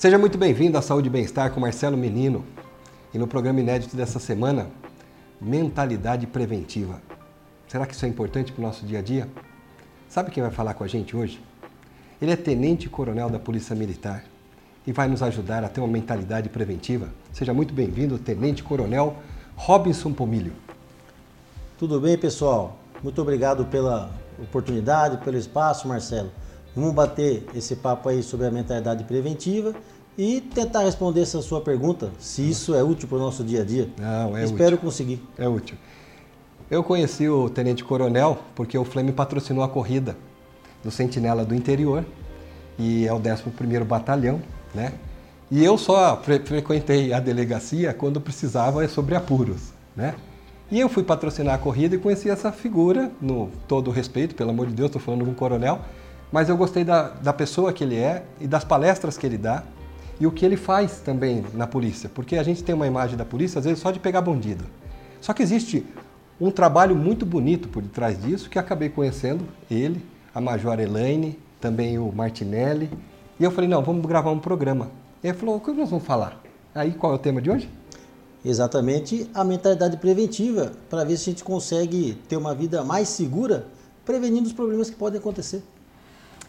Seja 0.00 0.16
muito 0.16 0.38
bem-vindo 0.38 0.78
à 0.78 0.80
Saúde 0.80 1.08
e 1.08 1.10
Bem-Estar 1.10 1.50
com 1.50 1.58
Marcelo 1.58 1.96
Menino. 1.96 2.44
E 3.12 3.18
no 3.18 3.26
programa 3.26 3.58
inédito 3.58 3.96
dessa 3.96 4.20
semana, 4.20 4.70
mentalidade 5.40 6.24
preventiva. 6.24 7.02
Será 7.66 7.84
que 7.84 7.94
isso 7.94 8.06
é 8.06 8.08
importante 8.08 8.52
para 8.52 8.60
o 8.60 8.64
nosso 8.64 8.86
dia 8.86 9.00
a 9.00 9.02
dia? 9.02 9.28
Sabe 10.08 10.30
quem 10.30 10.40
vai 10.40 10.52
falar 10.52 10.74
com 10.74 10.84
a 10.84 10.86
gente 10.86 11.16
hoje? 11.16 11.42
Ele 12.22 12.30
é 12.30 12.36
tenente-coronel 12.36 13.28
da 13.28 13.40
Polícia 13.40 13.74
Militar 13.74 14.22
e 14.86 14.92
vai 14.92 15.08
nos 15.08 15.20
ajudar 15.20 15.64
a 15.64 15.68
ter 15.68 15.80
uma 15.80 15.88
mentalidade 15.88 16.48
preventiva. 16.48 17.08
Seja 17.32 17.52
muito 17.52 17.74
bem-vindo, 17.74 18.20
tenente-coronel 18.20 19.16
Robinson 19.56 20.12
Pomilho. 20.12 20.52
Tudo 21.76 22.00
bem, 22.00 22.16
pessoal? 22.16 22.78
Muito 23.02 23.20
obrigado 23.20 23.64
pela 23.64 24.12
oportunidade, 24.40 25.16
pelo 25.24 25.36
espaço, 25.36 25.88
Marcelo. 25.88 26.30
Vamos 26.78 26.94
bater 26.94 27.44
esse 27.56 27.74
papo 27.74 28.08
aí 28.08 28.22
sobre 28.22 28.46
a 28.46 28.52
mentalidade 28.52 29.02
preventiva 29.02 29.74
e 30.16 30.40
tentar 30.40 30.84
responder 30.84 31.22
essa 31.22 31.42
sua 31.42 31.60
pergunta, 31.60 32.12
se 32.20 32.48
isso 32.48 32.72
é 32.72 32.84
útil 32.84 33.08
para 33.08 33.18
o 33.18 33.20
nosso 33.20 33.42
dia 33.42 33.62
a 33.62 33.64
dia. 33.64 33.88
Não, 33.98 34.36
é 34.36 34.44
Espero 34.44 34.76
útil. 34.76 34.78
conseguir. 34.78 35.22
É 35.36 35.48
útil. 35.48 35.76
Eu 36.70 36.84
conheci 36.84 37.28
o 37.28 37.50
Tenente 37.50 37.82
Coronel 37.82 38.38
porque 38.54 38.78
o 38.78 38.84
Flame 38.84 39.10
patrocinou 39.10 39.64
a 39.64 39.68
corrida 39.68 40.16
do 40.84 40.88
Sentinela 40.88 41.44
do 41.44 41.52
Interior 41.52 42.04
e 42.78 43.08
é 43.08 43.12
o 43.12 43.18
11º 43.18 43.82
Batalhão, 43.82 44.40
né? 44.72 44.92
E 45.50 45.64
eu 45.64 45.76
só 45.76 46.16
fre 46.22 46.38
frequentei 46.38 47.12
a 47.12 47.18
delegacia 47.18 47.92
quando 47.92 48.20
precisava 48.20 48.86
sobre 48.86 49.16
apuros, 49.16 49.72
né? 49.96 50.14
E 50.70 50.78
eu 50.78 50.88
fui 50.88 51.02
patrocinar 51.02 51.56
a 51.56 51.58
corrida 51.58 51.96
e 51.96 51.98
conheci 51.98 52.30
essa 52.30 52.52
figura, 52.52 53.10
no 53.20 53.50
todo 53.66 53.90
respeito, 53.90 54.36
pelo 54.36 54.50
amor 54.50 54.68
de 54.68 54.74
Deus, 54.74 54.88
estou 54.90 55.02
falando 55.02 55.24
com 55.24 55.32
um 55.32 55.34
coronel, 55.34 55.80
mas 56.32 56.48
eu 56.48 56.56
gostei 56.56 56.84
da, 56.84 57.10
da 57.10 57.32
pessoa 57.32 57.72
que 57.72 57.82
ele 57.84 57.96
é 57.96 58.24
e 58.40 58.46
das 58.46 58.64
palestras 58.64 59.16
que 59.16 59.26
ele 59.26 59.38
dá 59.38 59.62
e 60.20 60.26
o 60.26 60.32
que 60.32 60.44
ele 60.44 60.56
faz 60.56 61.00
também 61.00 61.44
na 61.54 61.66
polícia, 61.66 62.10
porque 62.12 62.36
a 62.36 62.42
gente 62.42 62.62
tem 62.62 62.74
uma 62.74 62.86
imagem 62.86 63.16
da 63.16 63.24
polícia 63.24 63.58
às 63.58 63.64
vezes 63.64 63.78
só 63.78 63.90
de 63.90 63.98
pegar 63.98 64.20
bandido. 64.20 64.64
Só 65.20 65.32
que 65.32 65.42
existe 65.42 65.84
um 66.40 66.50
trabalho 66.50 66.94
muito 66.94 67.26
bonito 67.26 67.68
por 67.68 67.82
detrás 67.82 68.20
disso 68.20 68.48
que 68.50 68.58
acabei 68.58 68.88
conhecendo 68.88 69.44
ele, 69.70 70.04
a 70.34 70.40
Major 70.40 70.78
Elaine, 70.78 71.38
também 71.60 71.98
o 71.98 72.12
Martinelli, 72.12 72.90
e 73.38 73.44
eu 73.44 73.50
falei, 73.50 73.68
não, 73.68 73.82
vamos 73.82 74.04
gravar 74.06 74.30
um 74.30 74.38
programa. 74.38 74.90
E 75.22 75.28
ele 75.28 75.36
falou, 75.36 75.56
o 75.56 75.60
que 75.60 75.72
nós 75.72 75.90
vamos 75.90 76.04
falar? 76.04 76.40
Aí 76.74 76.92
qual 76.92 77.12
é 77.12 77.16
o 77.16 77.18
tema 77.18 77.40
de 77.40 77.50
hoje? 77.50 77.68
Exatamente 78.44 79.28
a 79.34 79.42
mentalidade 79.42 79.96
preventiva, 79.96 80.72
para 80.88 81.04
ver 81.04 81.16
se 81.16 81.30
a 81.30 81.32
gente 81.32 81.44
consegue 81.44 82.16
ter 82.28 82.36
uma 82.36 82.54
vida 82.54 82.84
mais 82.84 83.08
segura, 83.08 83.66
prevenindo 84.04 84.46
os 84.46 84.52
problemas 84.52 84.88
que 84.88 84.96
podem 84.96 85.18
acontecer. 85.18 85.62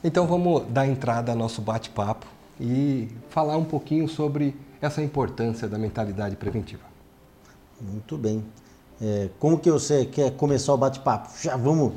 Então 0.03 0.25
vamos 0.25 0.63
dar 0.69 0.87
entrada 0.87 1.31
ao 1.31 1.37
nosso 1.37 1.61
bate-papo 1.61 2.25
e 2.59 3.09
falar 3.29 3.57
um 3.57 3.65
pouquinho 3.65 4.07
sobre 4.07 4.55
essa 4.81 5.01
importância 5.01 5.67
da 5.67 5.77
mentalidade 5.77 6.35
preventiva. 6.35 6.83
Muito 7.81 8.17
bem. 8.17 8.43
É, 9.01 9.29
como 9.39 9.57
que 9.59 9.71
você 9.71 10.05
quer 10.05 10.31
começar 10.31 10.73
o 10.73 10.77
bate-papo? 10.77 11.29
Já 11.41 11.55
vamos 11.57 11.93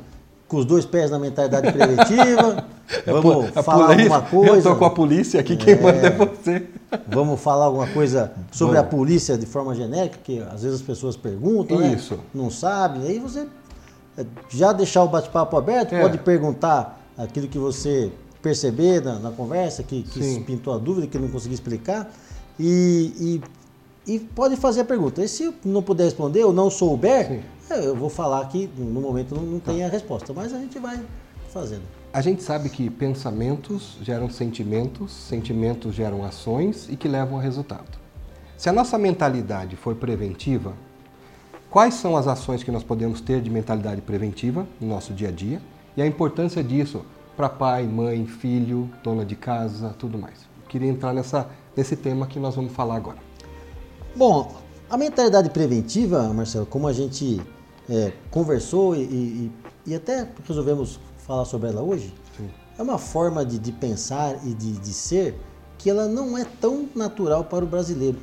com 0.47 0.57
os 0.57 0.65
dois 0.65 0.85
pés 0.85 1.11
na 1.11 1.19
mentalidade 1.19 1.71
preventiva? 1.71 2.65
vamos 3.05 3.55
a 3.57 3.63
falar 3.63 3.87
polícia, 3.87 4.15
alguma 4.15 4.21
coisa? 4.29 4.49
Eu 4.51 4.57
estou 4.57 4.75
com 4.75 4.85
a 4.85 4.89
polícia 4.89 5.39
aqui, 5.39 5.55
quem 5.57 5.73
É. 5.73 5.81
manda 5.81 6.07
é 6.07 6.09
você. 6.09 6.67
Vamos 7.07 7.39
falar 7.39 7.65
alguma 7.65 7.87
coisa 7.87 8.31
sobre 8.51 8.75
Vamos. 8.75 8.91
a 8.93 8.95
polícia 8.95 9.37
de 9.37 9.45
forma 9.45 9.73
genérica, 9.75 10.19
que 10.23 10.39
às 10.39 10.61
vezes 10.63 10.79
as 10.81 10.85
pessoas 10.85 11.15
perguntam, 11.17 11.79
né? 11.79 11.93
Isso. 11.93 12.19
Não 12.33 12.49
sabem. 12.49 13.03
Aí 13.07 13.19
você 13.19 13.47
é, 14.17 14.25
já 14.49 14.71
deixar 14.73 15.03
o 15.03 15.07
bate-papo 15.07 15.57
aberto, 15.57 15.93
É. 15.95 16.01
pode 16.01 16.17
perguntar 16.19 17.01
aquilo 17.17 17.47
que 17.47 17.57
você 17.57 18.11
perceber 18.41 19.01
na, 19.01 19.19
na 19.19 19.31
conversa, 19.31 19.81
que, 19.83 20.03
que 20.03 20.41
pintou 20.41 20.73
a 20.73 20.77
dúvida, 20.77 21.07
que 21.07 21.17
não 21.17 21.29
consegui 21.29 21.55
explicar. 21.55 22.11
E, 22.59 23.41
e, 24.05 24.13
e 24.15 24.19
pode 24.19 24.55
fazer 24.57 24.81
a 24.81 24.85
pergunta. 24.85 25.23
E 25.23 25.27
se 25.27 25.53
não 25.63 25.81
puder 25.81 26.03
responder 26.03 26.43
ou 26.43 26.53
não 26.53 26.69
souber, 26.69 27.27
Sim. 27.27 27.73
é, 27.73 27.87
eu 27.87 27.95
vou 27.95 28.09
falar 28.09 28.45
que 28.49 28.69
no 28.77 29.01
momento 29.01 29.33
não, 29.33 29.43
não 29.43 29.59
tem 29.59 29.83
a 29.83 29.87
resposta. 29.87 30.33
Mas 30.33 30.53
a 30.53 30.59
gente 30.59 30.77
vai 30.77 30.99
fazendo. 31.49 31.83
A 32.11 32.21
gente 32.21 32.43
sabe 32.43 32.69
que 32.69 32.89
pensamentos 32.89 33.97
geram 34.01 34.29
sentimentos, 34.29 35.11
sentimentos 35.11 35.95
geram 35.95 36.23
ações 36.23 36.87
e 36.89 36.95
que 36.95 37.07
levam 37.07 37.39
a 37.39 37.41
resultado. 37.41 37.97
Se 38.57 38.69
a 38.69 38.73
nossa 38.73 38.99
mentalidade 38.99 39.75
for 39.75 39.95
preventiva, 39.95 40.73
quais 41.71 41.95
são 41.95 42.15
as 42.15 42.27
ações 42.27 42.61
que 42.61 42.69
nós 42.69 42.83
podemos 42.83 43.19
ter 43.19 43.41
de 43.41 43.49
mentalidade 43.49 44.01
preventiva 44.01 44.67
no 44.79 44.87
nosso 44.87 45.11
dia 45.11 45.29
a 45.29 45.31
dia 45.31 45.59
e 45.95 46.01
a 46.01 46.07
importância 46.07 46.63
disso 46.63 47.01
para 47.35 47.49
pai, 47.49 47.83
mãe, 47.87 48.25
filho, 48.25 48.89
dona 49.03 49.25
de 49.25 49.35
casa, 49.35 49.95
tudo 49.97 50.17
mais. 50.17 50.39
Queria 50.69 50.89
entrar 50.89 51.13
nessa, 51.13 51.47
nesse 51.75 51.95
tema 51.95 52.27
que 52.27 52.39
nós 52.39 52.55
vamos 52.55 52.71
falar 52.73 52.95
agora. 52.95 53.17
Bom, 54.15 54.53
a 54.89 54.97
mentalidade 54.97 55.49
preventiva, 55.49 56.31
Marcelo, 56.33 56.65
como 56.65 56.87
a 56.87 56.93
gente 56.93 57.41
é, 57.89 58.11
conversou 58.29 58.95
e, 58.95 59.01
e- 59.01 59.51
e 59.87 59.95
até 59.95 60.27
resolvemos 60.47 60.99
falar 61.25 61.45
sobre 61.45 61.69
ela 61.69 61.81
hoje, 61.81 62.13
Sim. 62.37 62.49
é 62.77 62.81
uma 62.81 62.97
forma 62.97 63.45
de, 63.45 63.57
de 63.59 63.71
pensar 63.71 64.37
e 64.45 64.53
de, 64.53 64.73
de 64.73 64.93
ser 64.93 65.35
que 65.77 65.89
ela 65.89 66.07
não 66.07 66.37
é 66.37 66.45
tão 66.61 66.87
natural 66.95 67.43
para 67.43 67.65
o 67.65 67.67
brasileiro. 67.67 68.17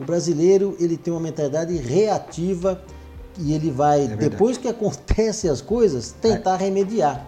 O 0.00 0.04
brasileiro 0.04 0.76
ele 0.80 0.96
tem 0.96 1.12
uma 1.12 1.20
mentalidade 1.20 1.76
reativa 1.76 2.80
e 3.38 3.52
ele 3.52 3.70
vai, 3.70 4.00
verdade. 4.06 4.28
depois 4.30 4.56
que 4.58 4.68
acontecem 4.68 5.50
as 5.50 5.60
coisas, 5.60 6.12
tentar 6.12 6.56
remediar. 6.56 7.26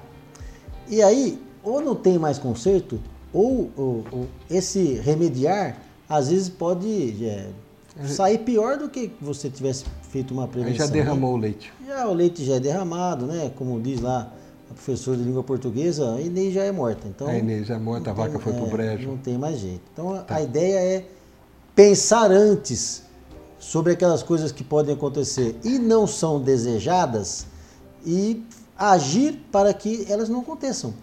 E 0.88 1.02
aí, 1.02 1.40
ou 1.62 1.80
não 1.80 1.94
tem 1.94 2.18
mais 2.18 2.38
conserto, 2.38 3.00
ou, 3.32 3.70
ou- 3.76 4.04
ou 4.12 4.26
esse 4.48 4.94
remediar, 4.94 5.76
às 6.08 6.28
vezes 6.28 6.48
pode 6.48 7.24
é, 7.24 7.48
sair 8.06 8.38
pior 8.38 8.78
do 8.78 8.88
que 8.88 9.10
você 9.20 9.50
tivesse 9.50 9.84
feito 10.10 10.32
uma 10.32 10.44
Aí 10.44 10.48
prevenção. 10.50 10.76
já 10.78 10.86
né? 10.86 10.92
derramou 10.92 11.34
o 11.34 11.36
leite. 11.36 11.72
Já 11.86 12.06
o 12.08 12.14
leite 12.14 12.44
já 12.44 12.54
é 12.54 12.60
derramado, 12.60 13.26
né? 13.26 13.50
Como 13.56 13.80
diz 13.80 14.00
lá 14.00 14.32
a 14.70 14.74
professora 14.74 15.16
de 15.16 15.24
língua 15.24 15.42
portuguesa, 15.42 16.14
a 16.14 16.20
Inês 16.20 16.54
já 16.54 16.62
é 16.64 16.70
morta. 16.72 17.06
Então, 17.08 17.26
A 17.26 17.36
Inês 17.36 17.66
já 17.66 17.74
é 17.74 17.78
morta, 17.78 18.10
a 18.10 18.12
vaca 18.12 18.38
foi 18.38 18.52
pro 18.52 18.66
é, 18.66 18.70
brejo. 18.70 19.08
Não 19.08 19.16
tem 19.16 19.36
mais 19.36 19.58
jeito. 19.58 19.80
Então 19.92 20.16
Tá. 20.26 20.36
a 20.36 20.42
ideia 20.42 20.78
é 20.78 21.04
pensar 21.74 22.30
antes 22.30 23.02
sobre 23.66 23.92
aquelas 23.92 24.22
coisas 24.22 24.52
que 24.52 24.62
podem 24.62 24.94
acontecer 24.94 25.56
e 25.64 25.76
não 25.76 26.06
são 26.06 26.40
desejadas 26.40 27.46
e 28.06 28.44
agir 28.78 29.40
para 29.50 29.74
que 29.74 30.06
elas 30.08 30.28
não 30.28 30.38
aconteçam. 30.38 30.94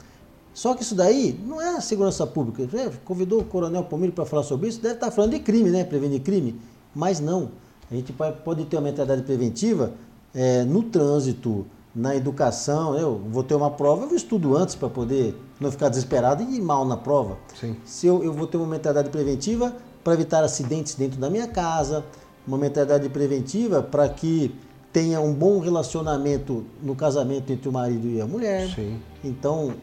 Só 0.53 0.73
que 0.73 0.81
isso 0.81 0.95
daí 0.95 1.37
não 1.45 1.61
é 1.61 1.75
a 1.75 1.81
segurança 1.81 2.25
pública. 2.25 2.63
É, 2.77 2.89
Convidou 3.03 3.41
o 3.41 3.43
Coronel 3.43 3.83
Pomiro 3.83 4.13
para 4.13 4.25
falar 4.25 4.43
sobre 4.43 4.69
isso, 4.69 4.79
deve 4.79 4.95
estar 4.95 5.11
falando 5.11 5.31
de 5.31 5.39
crime, 5.39 5.69
né? 5.71 5.83
Prevenir 5.83 6.21
crime. 6.21 6.57
Mas 6.95 7.19
não. 7.19 7.51
A 7.91 7.95
gente 7.95 8.13
pode 8.13 8.63
ter 8.63 8.77
uma 8.77 8.83
mentalidade 8.83 9.23
preventiva 9.23 9.91
é, 10.33 10.63
no 10.63 10.83
trânsito, 10.83 11.65
na 11.93 12.15
educação. 12.15 12.97
Eu 12.97 13.21
vou 13.29 13.43
ter 13.43 13.55
uma 13.55 13.71
prova, 13.71 14.05
eu 14.05 14.15
estudo 14.15 14.55
antes 14.55 14.73
para 14.73 14.87
poder 14.87 15.35
não 15.59 15.69
ficar 15.69 15.89
desesperado 15.89 16.41
e 16.41 16.55
ir 16.55 16.61
mal 16.61 16.85
na 16.85 16.95
prova. 16.95 17.37
Sim. 17.59 17.75
Se 17.83 18.07
eu, 18.07 18.23
eu 18.23 18.31
vou 18.31 18.47
ter 18.47 18.55
uma 18.55 18.67
mentalidade 18.67 19.09
preventiva 19.09 19.75
para 20.01 20.13
evitar 20.13 20.45
acidentes 20.45 20.95
dentro 20.95 21.19
da 21.19 21.29
minha 21.29 21.47
casa, 21.47 22.05
uma 22.47 22.57
mentalidade 22.57 23.07
preventiva 23.09 23.81
para 23.81 24.07
que 24.09 24.53
tenha 24.91 25.19
um 25.19 25.33
bom 25.33 25.59
relacionamento 25.59 26.65
no 26.81 26.95
casamento 26.95 27.51
entre 27.51 27.67
o 27.67 27.71
marido 27.71 28.07
e 28.07 28.21
a 28.21 28.27
mulher. 28.27 28.69
Sim. 28.75 28.99
Então, 29.23 29.73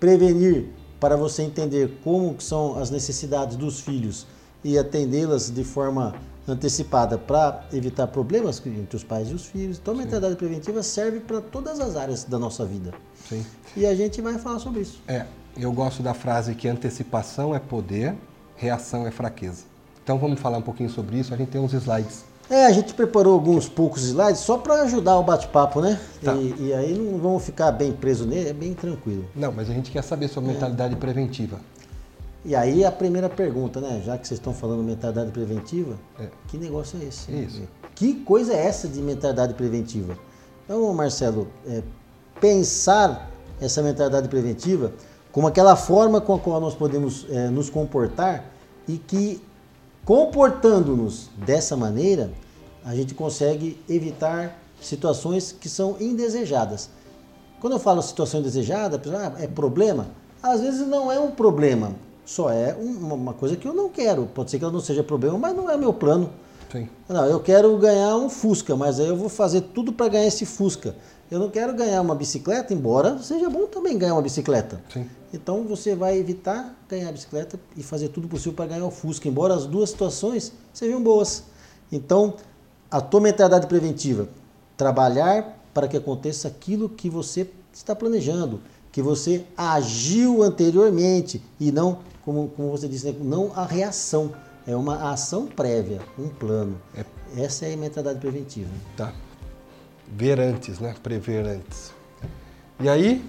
prevenir 0.00 0.66
para 0.98 1.16
você 1.16 1.42
entender 1.42 1.98
como 2.02 2.40
são 2.40 2.78
as 2.78 2.90
necessidades 2.90 3.56
dos 3.56 3.80
filhos 3.80 4.26
e 4.64 4.76
atendê-las 4.76 5.48
de 5.50 5.62
forma 5.62 6.14
antecipada 6.46 7.16
para 7.16 7.66
evitar 7.72 8.06
problemas 8.08 8.60
entre 8.66 8.96
os 8.96 9.04
pais 9.04 9.30
e 9.30 9.34
os 9.34 9.46
filhos. 9.46 9.78
Então, 9.78 9.94
a 9.94 9.96
mentalidade 9.96 10.34
preventiva 10.34 10.82
serve 10.82 11.20
para 11.20 11.40
todas 11.40 11.78
as 11.78 11.94
áreas 11.94 12.24
da 12.24 12.38
nossa 12.38 12.64
vida. 12.64 12.92
Sim. 13.28 13.44
E 13.76 13.86
a 13.86 13.94
gente 13.94 14.20
vai 14.20 14.38
falar 14.38 14.58
sobre 14.58 14.80
isso. 14.80 15.00
É, 15.06 15.26
eu 15.56 15.70
gosto 15.72 16.02
da 16.02 16.14
frase 16.14 16.54
que 16.54 16.66
antecipação 16.66 17.54
é 17.54 17.58
poder, 17.58 18.16
reação 18.56 19.06
é 19.06 19.10
fraqueza. 19.10 19.64
Então 20.08 20.16
vamos 20.16 20.40
falar 20.40 20.56
um 20.56 20.62
pouquinho 20.62 20.88
sobre 20.88 21.18
isso. 21.18 21.34
A 21.34 21.36
gente 21.36 21.50
tem 21.50 21.60
uns 21.60 21.74
slides. 21.74 22.24
É, 22.48 22.64
a 22.64 22.72
gente 22.72 22.94
preparou 22.94 23.34
alguns 23.34 23.68
poucos 23.68 24.04
slides 24.04 24.40
só 24.40 24.56
para 24.56 24.80
ajudar 24.84 25.18
o 25.18 25.22
bate-papo, 25.22 25.82
né? 25.82 26.00
Tá. 26.24 26.32
E, 26.32 26.54
e 26.58 26.72
aí 26.72 26.94
não 26.94 27.18
vamos 27.18 27.44
ficar 27.44 27.70
bem 27.72 27.92
presos 27.92 28.26
nele, 28.26 28.48
é 28.48 28.52
bem 28.54 28.72
tranquilo. 28.72 29.26
Não, 29.36 29.52
mas 29.52 29.68
a 29.68 29.74
gente 29.74 29.90
quer 29.90 30.02
saber 30.02 30.28
sobre 30.28 30.50
mentalidade 30.50 30.96
preventiva. 30.96 31.60
E 32.42 32.56
aí 32.56 32.86
a 32.86 32.90
primeira 32.90 33.28
pergunta, 33.28 33.82
né? 33.82 34.00
Já 34.02 34.16
que 34.16 34.26
vocês 34.26 34.40
estão 34.40 34.54
falando 34.54 34.82
mentalidade 34.82 35.30
preventiva, 35.30 35.98
É. 36.18 36.28
que 36.46 36.56
negócio 36.56 36.98
é 37.02 37.04
esse? 37.04 37.30
Isso. 37.30 37.60
Que 37.94 38.14
coisa 38.14 38.54
é 38.54 38.66
essa 38.66 38.88
de 38.88 39.02
mentalidade 39.02 39.52
preventiva? 39.52 40.16
Então, 40.64 40.90
Marcelo, 40.94 41.48
é, 41.66 41.82
pensar 42.40 43.30
essa 43.60 43.82
mentalidade 43.82 44.26
preventiva 44.26 44.90
como 45.30 45.46
aquela 45.46 45.76
forma 45.76 46.18
com 46.18 46.34
a 46.34 46.38
qual 46.38 46.58
nós 46.62 46.74
podemos 46.74 47.26
é, 47.28 47.48
nos 47.48 47.68
comportar 47.68 48.46
e 48.88 48.96
que, 48.96 49.42
comportando-nos 50.08 51.28
dessa 51.36 51.76
maneira, 51.76 52.30
a 52.82 52.94
gente 52.94 53.12
consegue 53.12 53.78
evitar 53.86 54.58
situações 54.80 55.52
que 55.52 55.68
são 55.68 55.96
indesejadas. 56.00 56.88
Quando 57.60 57.74
eu 57.74 57.78
falo 57.78 58.00
situação 58.00 58.40
indesejada, 58.40 58.98
ah, 59.14 59.34
é 59.38 59.46
problema? 59.46 60.06
Às 60.42 60.62
vezes 60.62 60.86
não 60.86 61.12
é 61.12 61.20
um 61.20 61.30
problema, 61.30 61.92
Só 62.24 62.50
é 62.50 62.74
um- 62.74 63.14
uma 63.14 63.32
coisa 63.34 63.56
que 63.56 63.66
eu 63.66 63.72
não 63.74 63.88
quero. 63.88 64.26
Pode 64.34 64.50
ser 64.50 64.58
que 64.58 64.64
ela 64.64 64.72
não 64.72 64.80
seja 64.80 65.02
problema, 65.02 65.38
mas 65.38 65.56
não 65.56 65.68
é 65.70 65.76
meu 65.78 65.92
plano. 65.94 66.28
Sim. 66.70 66.86
Não, 67.08 67.24
eu 67.24 67.40
quero 67.40 67.74
ganhar 67.78 68.16
um 68.16 68.28
Fusca, 68.28 68.76
mas 68.76 69.00
aí 69.00 69.08
eu 69.08 69.16
vou 69.16 69.30
fazer 69.30 69.62
tudo 69.62 69.94
para 69.94 70.08
ganhar 70.08 70.26
esse 70.26 70.44
Fusca. 70.44 70.94
Eu 71.30 71.38
não 71.38 71.50
quero 71.50 71.74
ganhar 71.74 72.00
uma 72.00 72.14
bicicleta, 72.14 72.72
embora 72.72 73.18
seja 73.18 73.50
bom 73.50 73.66
também 73.66 73.98
ganhar 73.98 74.14
uma 74.14 74.22
bicicleta. 74.22 74.82
Sim. 74.92 75.06
Então 75.32 75.64
você 75.64 75.94
vai 75.94 76.16
evitar 76.16 76.74
ganhar 76.88 77.10
a 77.10 77.12
bicicleta 77.12 77.60
e 77.76 77.82
fazer 77.82 78.08
tudo 78.08 78.26
possível 78.26 78.54
para 78.54 78.66
ganhar 78.66 78.86
o 78.86 78.90
Fusca, 78.90 79.28
embora 79.28 79.54
as 79.54 79.66
duas 79.66 79.90
situações 79.90 80.52
sejam 80.72 81.02
boas. 81.02 81.44
Então, 81.92 82.34
a 82.90 83.00
tua 83.00 83.20
mentalidade 83.20 83.66
preventiva, 83.66 84.28
trabalhar 84.76 85.58
para 85.74 85.86
que 85.86 85.96
aconteça 85.96 86.48
aquilo 86.48 86.88
que 86.88 87.10
você 87.10 87.48
está 87.72 87.94
planejando, 87.94 88.60
que 88.90 89.02
você 89.02 89.44
agiu 89.56 90.42
anteriormente 90.42 91.42
e 91.60 91.70
não, 91.70 91.98
como, 92.24 92.48
como 92.48 92.70
você 92.70 92.88
disse, 92.88 93.12
né, 93.12 93.18
não 93.20 93.52
a 93.54 93.64
reação. 93.64 94.32
É 94.66 94.76
uma 94.76 95.10
ação 95.12 95.46
prévia, 95.46 96.00
um 96.18 96.28
plano. 96.28 96.78
É. 96.94 97.04
Essa 97.42 97.66
é 97.66 97.74
a 97.74 97.76
mentalidade 97.76 98.18
preventiva. 98.18 98.70
Tá. 98.96 99.14
Ver 100.16 100.40
antes, 100.40 100.78
né? 100.78 100.94
Prever 101.02 101.46
antes. 101.46 101.92
E 102.80 102.88
aí, 102.88 103.24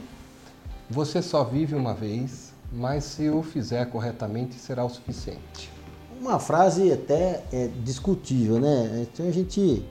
você 0.89 1.21
só 1.21 1.43
vive 1.43 1.75
uma 1.75 1.93
vez, 1.93 2.53
mas 2.71 3.03
se 3.03 3.29
o 3.29 3.43
fizer 3.43 3.85
corretamente 3.85 4.55
será 4.55 4.85
o 4.85 4.89
suficiente. 4.89 5.71
Uma 6.19 6.39
frase 6.39 6.91
até 6.91 7.43
é 7.51 7.69
discutível, 7.83 8.59
né? 8.59 9.07
Então 9.11 9.27
a 9.27 9.31
gente 9.31 9.85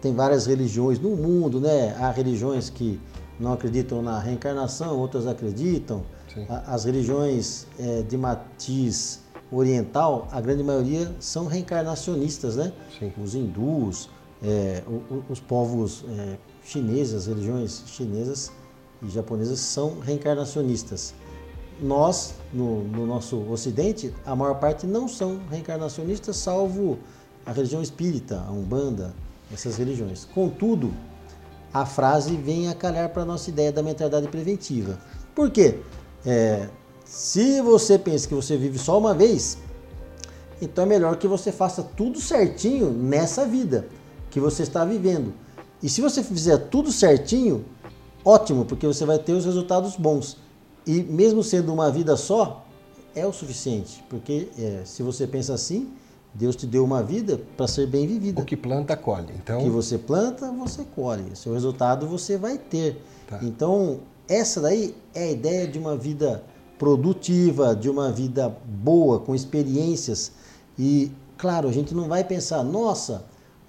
tem 0.00 0.14
várias 0.14 0.46
religiões 0.46 0.98
no 0.98 1.16
mundo, 1.16 1.60
né? 1.60 1.96
Há 1.98 2.10
religiões 2.10 2.70
que 2.70 3.00
não 3.38 3.52
acreditam 3.52 4.02
na 4.02 4.18
reencarnação, 4.18 4.96
outras 4.96 5.26
acreditam. 5.26 6.02
Sim. 6.32 6.46
As 6.48 6.84
religiões 6.84 7.66
é, 7.78 8.02
de 8.02 8.16
matiz 8.16 9.20
oriental, 9.50 10.28
a 10.30 10.40
grande 10.40 10.62
maioria 10.62 11.14
são 11.18 11.46
reencarnacionistas, 11.46 12.56
né? 12.56 12.72
Sim. 12.98 13.12
Os 13.22 13.34
hindus, 13.34 14.10
é, 14.42 14.82
os 15.28 15.40
povos 15.40 16.04
é, 16.08 16.36
chineses, 16.64 17.14
as 17.14 17.26
religiões 17.26 17.84
chinesas 17.86 18.52
e 19.02 19.08
japonesas 19.08 19.60
são 19.60 20.00
reencarnacionistas. 20.00 21.14
Nós, 21.80 22.34
no, 22.52 22.84
no 22.84 23.06
nosso 23.06 23.38
ocidente, 23.50 24.12
a 24.24 24.34
maior 24.34 24.54
parte 24.54 24.86
não 24.86 25.06
são 25.06 25.40
reencarnacionistas, 25.50 26.36
salvo 26.36 26.98
a 27.44 27.52
religião 27.52 27.82
espírita, 27.82 28.42
a 28.46 28.50
umbanda, 28.50 29.14
essas 29.52 29.76
religiões. 29.76 30.26
Contudo, 30.34 30.92
a 31.72 31.84
frase 31.84 32.36
vem 32.36 32.68
a 32.68 32.74
calhar 32.74 33.10
para 33.10 33.22
a 33.22 33.26
nossa 33.26 33.50
ideia 33.50 33.70
da 33.70 33.82
mentalidade 33.82 34.28
preventiva. 34.28 34.98
Por 35.34 35.50
quê? 35.50 35.80
É, 36.24 36.68
se 37.04 37.60
você 37.60 37.98
pensa 37.98 38.26
que 38.26 38.34
você 38.34 38.56
vive 38.56 38.78
só 38.78 38.98
uma 38.98 39.12
vez, 39.12 39.58
então 40.60 40.84
é 40.84 40.86
melhor 40.86 41.16
que 41.16 41.28
você 41.28 41.52
faça 41.52 41.82
tudo 41.82 42.20
certinho 42.20 42.90
nessa 42.90 43.46
vida 43.46 43.86
que 44.36 44.40
você 44.40 44.64
está 44.64 44.84
vivendo. 44.84 45.32
E 45.82 45.88
se 45.88 46.02
você 46.02 46.22
fizer 46.22 46.58
tudo 46.68 46.92
certinho, 46.92 47.64
ótimo, 48.22 48.66
porque 48.66 48.86
você 48.86 49.06
vai 49.06 49.18
ter 49.18 49.32
os 49.32 49.46
resultados 49.46 49.96
bons. 49.96 50.36
E 50.86 51.02
mesmo 51.02 51.42
sendo 51.42 51.72
uma 51.72 51.90
vida 51.90 52.18
só, 52.18 52.66
é 53.14 53.26
o 53.26 53.32
suficiente, 53.32 54.04
porque 54.10 54.48
é, 54.58 54.82
se 54.84 55.02
você 55.02 55.26
pensa 55.26 55.54
assim, 55.54 55.88
Deus 56.34 56.54
te 56.54 56.66
deu 56.66 56.84
uma 56.84 57.02
vida 57.02 57.40
para 57.56 57.66
ser 57.66 57.86
bem 57.86 58.06
vivida. 58.06 58.42
O 58.42 58.44
que 58.44 58.58
planta, 58.58 58.94
colhe. 58.94 59.32
Então, 59.42 59.58
O 59.58 59.64
que 59.64 59.70
você 59.70 59.96
planta, 59.96 60.52
você 60.52 60.84
colhe. 60.94 61.34
Seu 61.34 61.54
resultado 61.54 62.06
você 62.06 62.36
vai 62.36 62.58
ter. 62.58 63.02
Tá. 63.26 63.38
Então, 63.42 64.00
essa 64.28 64.60
daí 64.60 64.94
é 65.14 65.28
a 65.28 65.30
ideia 65.30 65.66
de 65.66 65.78
uma 65.78 65.96
vida 65.96 66.44
produtiva, 66.78 67.74
de 67.74 67.88
uma 67.88 68.12
vida 68.12 68.54
boa, 68.66 69.18
com 69.18 69.34
experiências. 69.34 70.32
E, 70.78 71.10
claro, 71.38 71.70
a 71.70 71.72
gente 71.72 71.94
não 71.94 72.06
vai 72.06 72.22
pensar, 72.22 72.62
nossa, 72.62 73.24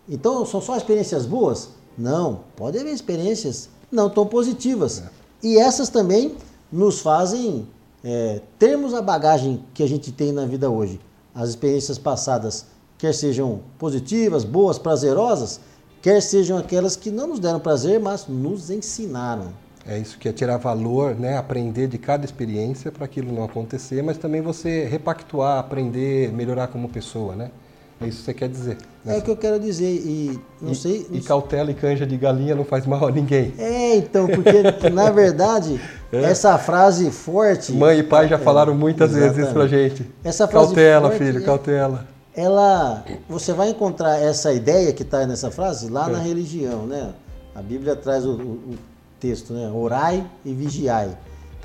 então 0.10 0.46
são 0.46 0.62
só 0.62 0.78
experiências 0.78 1.26
boas? 1.26 1.70
Não, 1.98 2.42
pode 2.56 2.78
haver 2.78 2.94
experiências 2.94 3.70
não 3.92 4.10
tão 4.10 4.26
positivas. 4.26 5.04
E 5.42 5.58
essas 5.58 5.90
também 5.90 6.36
nos 6.72 7.00
fazem 7.00 7.68
é, 8.04 8.42
termos 8.60 8.94
a 8.94 9.02
bagagem 9.02 9.64
que 9.74 9.84
a 9.84 9.88
gente 9.88 10.12
tem 10.12 10.32
na 10.32 10.46
vida 10.46 10.70
hoje. 10.70 11.00
As 11.34 11.50
experiências 11.50 11.98
passadas, 11.98 12.66
quer 12.98 13.14
sejam 13.14 13.62
positivas, 13.78 14.44
boas, 14.44 14.78
prazerosas, 14.78 15.60
quer 16.02 16.22
sejam 16.22 16.58
aquelas 16.58 16.96
que 16.96 17.12
não 17.12 17.28
nos 17.28 17.40
deram 17.40 17.60
prazer, 17.60 18.00
mas 18.00 18.28
nos 18.28 18.70
ensinaram. 18.70 19.54
é 19.86 19.98
isso 19.98 20.18
que 20.18 20.28
é 20.28 20.34
tirar 20.34 20.58
valor, 20.58 21.16
né? 21.16 21.38
Aprender 21.38 21.88
de 21.88 21.98
cada 21.98 22.26
experiência 22.26 22.92
para 22.92 23.06
aquilo 23.06 23.32
não 23.32 23.44
acontecer, 23.44 24.02
mas 24.02 24.18
também 24.18 24.42
você 24.42 24.86
repactuar, 24.86 25.60
aprender, 25.60 26.32
melhorar 26.34 26.68
como 26.68 26.90
pessoa, 26.90 27.36
né? 27.36 27.52
É 28.00 28.08
isso 28.08 28.20
que 28.20 28.26
você 28.26 28.34
quer 28.34 28.48
dizer. 28.50 28.78
né? 29.04 29.16
É 29.16 29.18
o 29.20 29.22
que 29.24 29.32
eu 29.32 29.38
quero 29.38 29.60
dizer. 29.60 29.86
E 29.92 30.40
não 30.62 30.72
E- 30.72 30.76
sei. 30.76 31.08
E 31.12 31.20
cautela 31.22 31.72
e 31.72 31.74
canja 31.74 32.06
de 32.06 32.16
galinha 32.18 32.54
não 32.56 32.64
faz 32.64 32.86
mal 32.86 33.08
a 33.08 33.12
ninguém. 33.12 33.54
É, 33.58 33.96
então, 33.96 34.28
porque 34.28 34.90
na 34.92 35.10
verdade, 35.10 35.82
essa 36.12 36.58
frase 36.60 37.10
forte. 37.10 37.72
É. 37.72 37.76
Mãe 37.76 38.00
e 38.00 38.04
pai 38.04 38.28
já 38.28 38.36
É, 38.36 38.40
falaram 38.40 38.76
muitas 38.76 39.14
vezes 39.14 39.38
isso 39.38 39.54
pra 39.54 39.66
gente. 39.68 40.06
Essa 40.24 40.48
frase 40.48 40.68
Cautela, 40.68 41.10
forte 41.10 41.24
filho, 41.24 41.40
é- 41.40 41.42
cautela. 41.46 42.08
ela 42.36 43.04
você 43.28 43.52
vai 43.54 43.70
encontrar 43.70 44.18
essa 44.22 44.54
ideia 44.54 44.94
que 44.94 45.02
está 45.02 45.26
nessa 45.26 45.50
frase 45.50 45.90
lá 45.90 46.08
É. 46.08 46.12
na 46.14 46.20
religião, 46.20 46.86
né? 46.86 47.14
A 47.56 47.62
Bíblia 47.64 47.96
traz 47.96 48.26
o, 48.26 48.34
o- 48.34 48.34
o 48.74 48.78
texto, 49.20 49.54
né? 49.54 49.72
Orai 49.74 50.24
e 50.46 50.54
vigiai. 50.54 51.18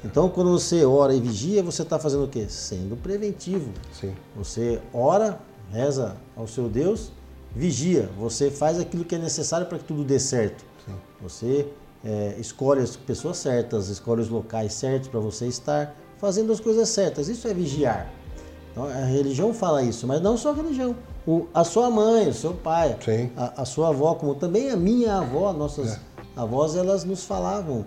Então, 0.04 0.28
quando 0.30 0.50
você 0.58 0.84
ora 0.84 1.14
e 1.14 1.20
vigia, 1.20 1.62
você 1.62 1.82
está 1.82 1.98
fazendo 1.98 2.24
o 2.24 2.28
quê? 2.28 2.46
Sendo 2.48 2.96
preventivo. 2.96 3.68
Sim. 3.92 4.12
Você 4.36 4.80
ora, 4.92 5.38
reza 5.72 6.16
ao 6.36 6.46
seu 6.46 6.68
Deus, 6.68 7.10
vigia. 7.54 8.08
Você 8.18 8.50
faz 8.50 8.78
aquilo 8.78 9.04
que 9.04 9.14
é 9.14 9.18
necessário 9.18 9.66
para 9.66 9.78
que 9.78 9.84
tudo 9.84 10.04
dê 10.04 10.18
certo. 10.20 10.64
Sim. 10.86 10.94
Você 11.22 11.66
é, 12.04 12.36
escolhe 12.38 12.80
as 12.82 12.96
pessoas 12.96 13.38
certas, 13.38 13.88
escolhe 13.88 14.20
os 14.20 14.28
locais 14.28 14.72
certos 14.74 15.08
para 15.08 15.20
você 15.20 15.46
estar 15.46 15.94
fazendo 16.18 16.52
as 16.52 16.60
coisas 16.60 16.88
certas. 16.88 17.28
Isso 17.28 17.48
é 17.48 17.54
vigiar. 17.54 18.10
Então, 18.70 18.84
a 18.84 19.04
religião 19.04 19.52
fala 19.52 19.82
isso, 19.82 20.06
mas 20.06 20.20
não 20.20 20.36
só 20.36 20.50
a 20.50 20.54
religião. 20.54 20.94
O- 21.26 21.46
a 21.54 21.62
sua 21.62 21.90
mãe, 21.90 22.28
o 22.28 22.34
seu 22.34 22.52
pai, 22.54 22.96
a, 23.36 23.62
a 23.62 23.64
sua 23.64 23.88
avó, 23.90 24.14
como 24.14 24.34
também 24.34 24.70
a 24.70 24.76
minha 24.76 25.18
avó, 25.18 25.52
nossas 25.52 25.92
É. 25.92 25.98
avós, 26.36 26.74
elas 26.74 27.04
nos 27.04 27.24
falavam 27.24 27.84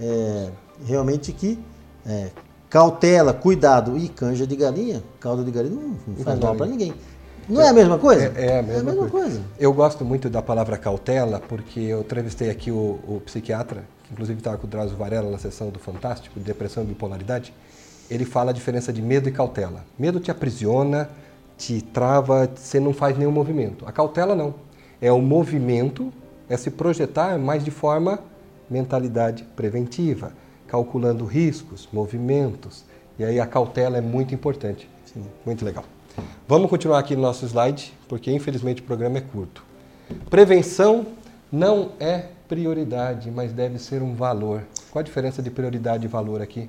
é, 0.00 0.50
realmente 0.86 1.32
que 1.32 1.58
é, 2.06 2.30
cautela, 2.70 3.34
cuidado 3.34 3.98
e 3.98 4.08
canja 4.08 4.46
de 4.46 4.54
galinha, 4.56 5.02
caldo 5.20 5.44
de 5.44 5.50
galinha 5.50 5.74
não, 5.74 5.96
não 6.06 6.16
faz 6.24 6.38
mal 6.38 6.54
para 6.54 6.66
ninguém. 6.66 6.94
Não 7.48 7.62
é 7.62 7.68
a 7.68 7.72
mesma 7.72 7.98
coisa? 7.98 8.32
É, 8.36 8.46
é 8.46 8.58
a 8.58 8.62
mesma, 8.62 8.92
coisa. 8.92 9.10
coisa. 9.10 9.42
Eu 9.58 9.72
gosto 9.72 10.04
muito 10.04 10.28
da 10.28 10.42
palavra 10.42 10.76
cautela, 10.76 11.40
porque 11.40 11.80
eu 11.80 12.00
entrevistei 12.00 12.50
aqui 12.50 12.70
o, 12.70 12.98
o 13.06 13.22
psiquiatra, 13.24 13.84
que 14.04 14.12
inclusive 14.12 14.38
estava 14.38 14.58
com 14.58 14.66
o 14.66 14.70
Drauzio 14.70 14.96
Varela 14.96 15.30
na 15.30 15.38
sessão 15.38 15.70
do 15.70 15.78
Fantástico, 15.78 16.38
de 16.38 16.44
depressão 16.44 16.82
e 16.82 16.86
bipolaridade. 16.86 17.54
Ele 18.10 18.26
fala 18.26 18.50
a 18.50 18.54
diferença 18.54 18.92
de 18.92 19.00
medo 19.00 19.28
e 19.28 19.32
cautela. 19.32 19.84
Medo 19.98 20.20
te 20.20 20.30
aprisiona, 20.30 21.08
te 21.56 21.80
trava, 21.80 22.50
você 22.54 22.78
não 22.78 22.92
faz 22.92 23.16
nenhum 23.16 23.32
movimento. 23.32 23.86
A 23.86 23.92
cautela 23.92 24.34
não. 24.34 24.54
É 25.00 25.10
o 25.10 25.20
movimento, 25.20 26.12
é 26.48 26.56
se 26.56 26.70
projetar 26.70 27.38
mais 27.38 27.64
de 27.64 27.70
forma 27.70 28.18
mentalidade 28.68 29.44
preventiva, 29.56 30.32
calculando 30.66 31.24
riscos, 31.24 31.88
movimentos. 31.92 32.84
E 33.18 33.24
aí 33.24 33.40
a 33.40 33.46
cautela 33.46 33.96
é 33.96 34.02
muito 34.02 34.34
importante. 34.34 34.88
Sim. 35.06 35.24
Muito 35.44 35.64
legal. 35.64 35.84
Vamos 36.46 36.70
continuar 36.70 36.98
aqui 36.98 37.14
no 37.14 37.22
nosso 37.22 37.44
slide, 37.44 37.92
porque 38.08 38.32
infelizmente 38.32 38.80
o 38.80 38.84
programa 38.84 39.18
é 39.18 39.20
curto. 39.20 39.62
Prevenção 40.30 41.06
não 41.52 41.90
é 42.00 42.26
prioridade, 42.48 43.30
mas 43.30 43.52
deve 43.52 43.78
ser 43.78 44.02
um 44.02 44.14
valor. 44.14 44.64
Qual 44.90 45.00
a 45.00 45.04
diferença 45.04 45.42
de 45.42 45.50
prioridade 45.50 46.06
e 46.06 46.08
valor 46.08 46.40
aqui? 46.40 46.68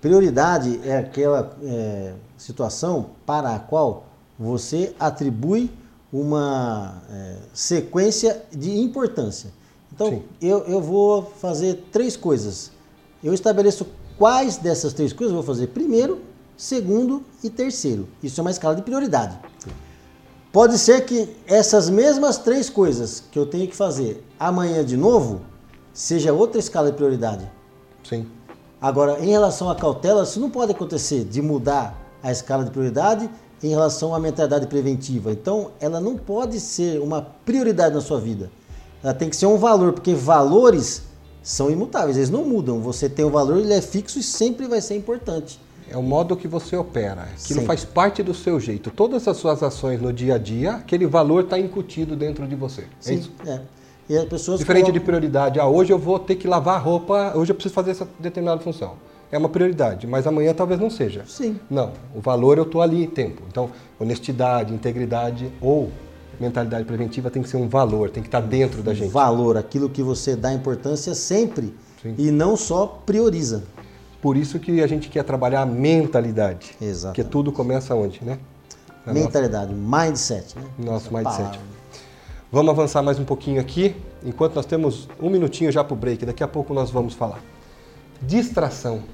Prioridade 0.00 0.80
é 0.84 0.98
aquela 0.98 1.56
é, 1.62 2.12
situação 2.36 3.10
para 3.24 3.54
a 3.54 3.58
qual 3.58 4.06
você 4.38 4.94
atribui 5.00 5.70
uma 6.12 7.02
é, 7.10 7.36
sequência 7.52 8.42
de 8.52 8.78
importância. 8.78 9.50
Então, 9.92 10.10
Sim. 10.10 10.22
eu, 10.40 10.58
eu 10.66 10.80
vou 10.80 11.22
fazer 11.22 11.86
três 11.90 12.16
coisas. 12.16 12.70
Eu 13.24 13.32
estabeleço 13.32 13.86
quais 14.18 14.58
dessas 14.58 14.92
três 14.92 15.12
coisas 15.12 15.34
eu 15.34 15.42
vou 15.42 15.46
fazer 15.46 15.68
primeiro, 15.68 16.20
segundo 16.56 17.22
e 17.42 17.50
terceiro. 17.50 18.08
Isso 18.22 18.40
é 18.40 18.42
uma 18.42 18.50
escala 18.50 18.74
de 18.74 18.82
prioridade. 18.82 19.38
Pode 20.52 20.78
ser 20.78 21.04
que 21.04 21.28
essas 21.46 21.90
mesmas 21.90 22.38
três 22.38 22.70
coisas 22.70 23.22
que 23.30 23.38
eu 23.38 23.44
tenho 23.44 23.68
que 23.68 23.76
fazer 23.76 24.24
amanhã 24.40 24.82
de 24.82 24.96
novo 24.96 25.42
seja 25.92 26.32
outra 26.32 26.58
escala 26.58 26.90
de 26.90 26.96
prioridade. 26.96 27.50
Sim. 28.02 28.26
Agora, 28.80 29.22
em 29.22 29.28
relação 29.28 29.68
à 29.68 29.74
cautela, 29.74 30.22
isso 30.22 30.40
não 30.40 30.48
pode 30.48 30.72
acontecer 30.72 31.24
de 31.24 31.42
mudar 31.42 31.94
a 32.22 32.32
escala 32.32 32.64
de 32.64 32.70
prioridade 32.70 33.28
em 33.62 33.68
relação 33.68 34.14
à 34.14 34.18
mentalidade 34.18 34.66
preventiva. 34.66 35.30
Então, 35.32 35.72
ela 35.80 36.00
não 36.00 36.16
pode 36.16 36.60
ser 36.60 37.00
uma 37.00 37.20
prioridade 37.20 37.94
na 37.94 38.00
sua 38.00 38.20
vida. 38.20 38.50
Ela 39.02 39.14
tem 39.14 39.28
que 39.28 39.36
ser 39.36 39.46
um 39.46 39.58
valor, 39.58 39.92
porque 39.92 40.14
valores 40.14 41.02
são 41.42 41.70
imutáveis, 41.70 42.16
eles 42.16 42.30
não 42.30 42.44
mudam. 42.44 42.80
Você 42.80 43.08
tem 43.08 43.24
um 43.24 43.30
valor, 43.30 43.58
ele 43.58 43.72
é 43.72 43.80
fixo 43.80 44.18
e 44.18 44.22
sempre 44.22 44.66
vai 44.66 44.80
ser 44.80 44.96
importante. 44.96 45.60
É 45.90 45.96
o 45.96 46.02
modo 46.02 46.36
que 46.36 46.48
você 46.48 46.76
opera. 46.76 47.22
Aquilo 47.22 47.60
Sim. 47.60 47.66
faz 47.66 47.84
parte 47.84 48.22
do 48.22 48.34
seu 48.34 48.58
jeito. 48.60 48.90
Todas 48.90 49.26
as 49.28 49.36
suas 49.36 49.62
ações 49.62 50.00
no 50.00 50.12
dia 50.12 50.34
a 50.34 50.38
dia, 50.38 50.72
aquele 50.72 51.06
valor 51.06 51.44
está 51.44 51.58
incutido 51.58 52.16
dentro 52.16 52.46
de 52.46 52.54
você. 52.54 52.82
É 52.82 52.84
Sim, 53.00 53.14
isso? 53.16 53.32
é. 53.46 53.60
E 54.08 54.16
as 54.16 54.24
pessoas 54.26 54.58
Diferente 54.60 54.86
de 54.86 54.92
colocam- 54.92 55.06
prioridade. 55.06 55.58
Ah, 55.58 55.66
hoje 55.66 55.92
eu 55.92 55.98
vou 55.98 56.18
ter 56.18 56.36
que 56.36 56.46
lavar 56.46 56.76
a 56.76 56.78
roupa, 56.78 57.32
hoje 57.34 57.50
eu 57.50 57.54
preciso 57.54 57.74
fazer 57.74 57.90
essa 57.90 58.06
determinada 58.20 58.60
função. 58.60 58.94
É 59.32 59.36
uma 59.38 59.48
prioridade, 59.48 60.06
mas 60.06 60.24
amanhã 60.26 60.54
talvez 60.54 60.78
não 60.80 60.88
seja. 60.88 61.24
Sim. 61.26 61.58
Não, 61.68 61.92
o 62.14 62.20
valor 62.20 62.56
eu 62.58 62.62
estou 62.62 62.80
ali 62.80 63.02
em 63.02 63.08
tempo. 63.08 63.42
Então, 63.50 63.68
honestidade, 63.98 64.72
integridade 64.72 65.50
ou 65.60 65.90
mentalidade 66.38 66.84
preventiva 66.84 67.30
tem 67.30 67.42
que 67.42 67.48
ser 67.48 67.56
um 67.56 67.66
valor, 67.68 68.10
tem 68.10 68.22
que 68.22 68.28
estar 68.28 68.40
dentro 68.40 68.82
da 68.82 68.94
gente. 68.94 69.10
valor, 69.10 69.56
aquilo 69.56 69.88
que 69.88 70.02
você 70.02 70.36
dá 70.36 70.52
importância 70.52 71.12
sempre 71.14 71.74
Sim. 72.00 72.14
e 72.16 72.30
não 72.30 72.56
só 72.56 72.86
prioriza. 73.04 73.64
Por 74.26 74.36
isso 74.36 74.58
que 74.58 74.82
a 74.82 74.88
gente 74.88 75.08
quer 75.08 75.22
trabalhar 75.22 75.62
a 75.62 75.66
mentalidade. 75.66 76.74
Exato. 76.82 77.14
Porque 77.14 77.22
tudo 77.22 77.52
começa 77.52 77.94
onde, 77.94 78.24
né? 78.24 78.40
Na 79.06 79.12
nossa- 79.12 79.24
Mentalidade, 79.24 79.72
mindset, 79.72 80.58
né? 80.58 80.64
Nosso 80.76 81.06
Essa 81.06 81.14
mindset. 81.16 81.36
palavra. 81.42 81.60
Vamos 82.50 82.70
avançar 82.72 83.02
mais 83.04 83.20
um 83.20 83.24
pouquinho 83.24 83.60
aqui, 83.60 83.94
enquanto 84.24 84.56
nós 84.56 84.66
temos 84.66 85.08
um 85.22 85.30
minutinho 85.30 85.70
já 85.70 85.84
para 85.84 85.94
o 85.94 85.96
break. 85.96 86.26
Daqui 86.26 86.42
a 86.42 86.48
pouco 86.48 86.74
nós 86.74 86.90
vamos 86.90 87.14
falar. 87.14 87.40
Distração. 88.20 89.04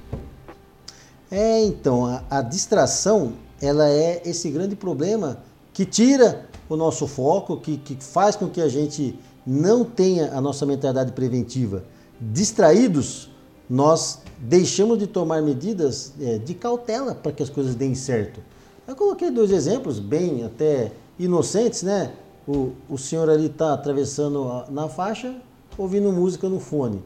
É, 1.31 1.63
então, 1.63 2.07
a, 2.07 2.23
a 2.31 2.41
distração, 2.41 3.35
ela 3.61 3.91
é 3.91 4.23
esse 4.25 4.49
grande 4.49 4.75
problema 4.75 5.41
que 5.75 5.85
tira 5.85 6.47
o 6.71 6.75
nosso 6.75 7.07
foco, 7.07 7.59
que, 7.59 7.77
que 7.77 7.99
faz 8.03 8.35
com 8.35 8.49
que 8.49 8.63
a 8.63 8.69
gente 8.71 9.19
não 9.47 9.85
tenha 9.85 10.33
a 10.33 10.41
nossa 10.41 10.65
mentalidade 10.65 11.13
preventiva. 11.13 11.85
Distraídos, 12.19 13.31
nós 13.69 14.19
deixamos 14.39 14.99
de 14.99 15.07
tomar 15.07 15.41
medidas 15.43 16.13
é, 16.21 16.39
de 16.39 16.55
cautela 16.55 17.15
para 17.15 17.33
que 17.33 17.43
as 17.43 17.49
coisas 17.49 17.75
deem 17.75 17.95
certo. 17.95 18.41
Eu 18.87 18.97
coloquei 18.97 19.31
dois 19.31 19.51
exemplos 19.51 19.99
bem 19.99 20.45
até 20.45 20.93
inocentes, 21.19 21.83
né? 21.83 22.11
O, 22.47 22.73
o 22.89 22.99
senhor 22.99 23.31
ali 23.31 23.47
está 23.47 23.73
atravessando 23.73 24.49
a- 24.49 24.67
na 24.69 24.89
faixa, 24.89 25.35
ouvindo 25.79 26.11
música 26.13 26.49
no 26.49 26.59
fone. 26.59 27.03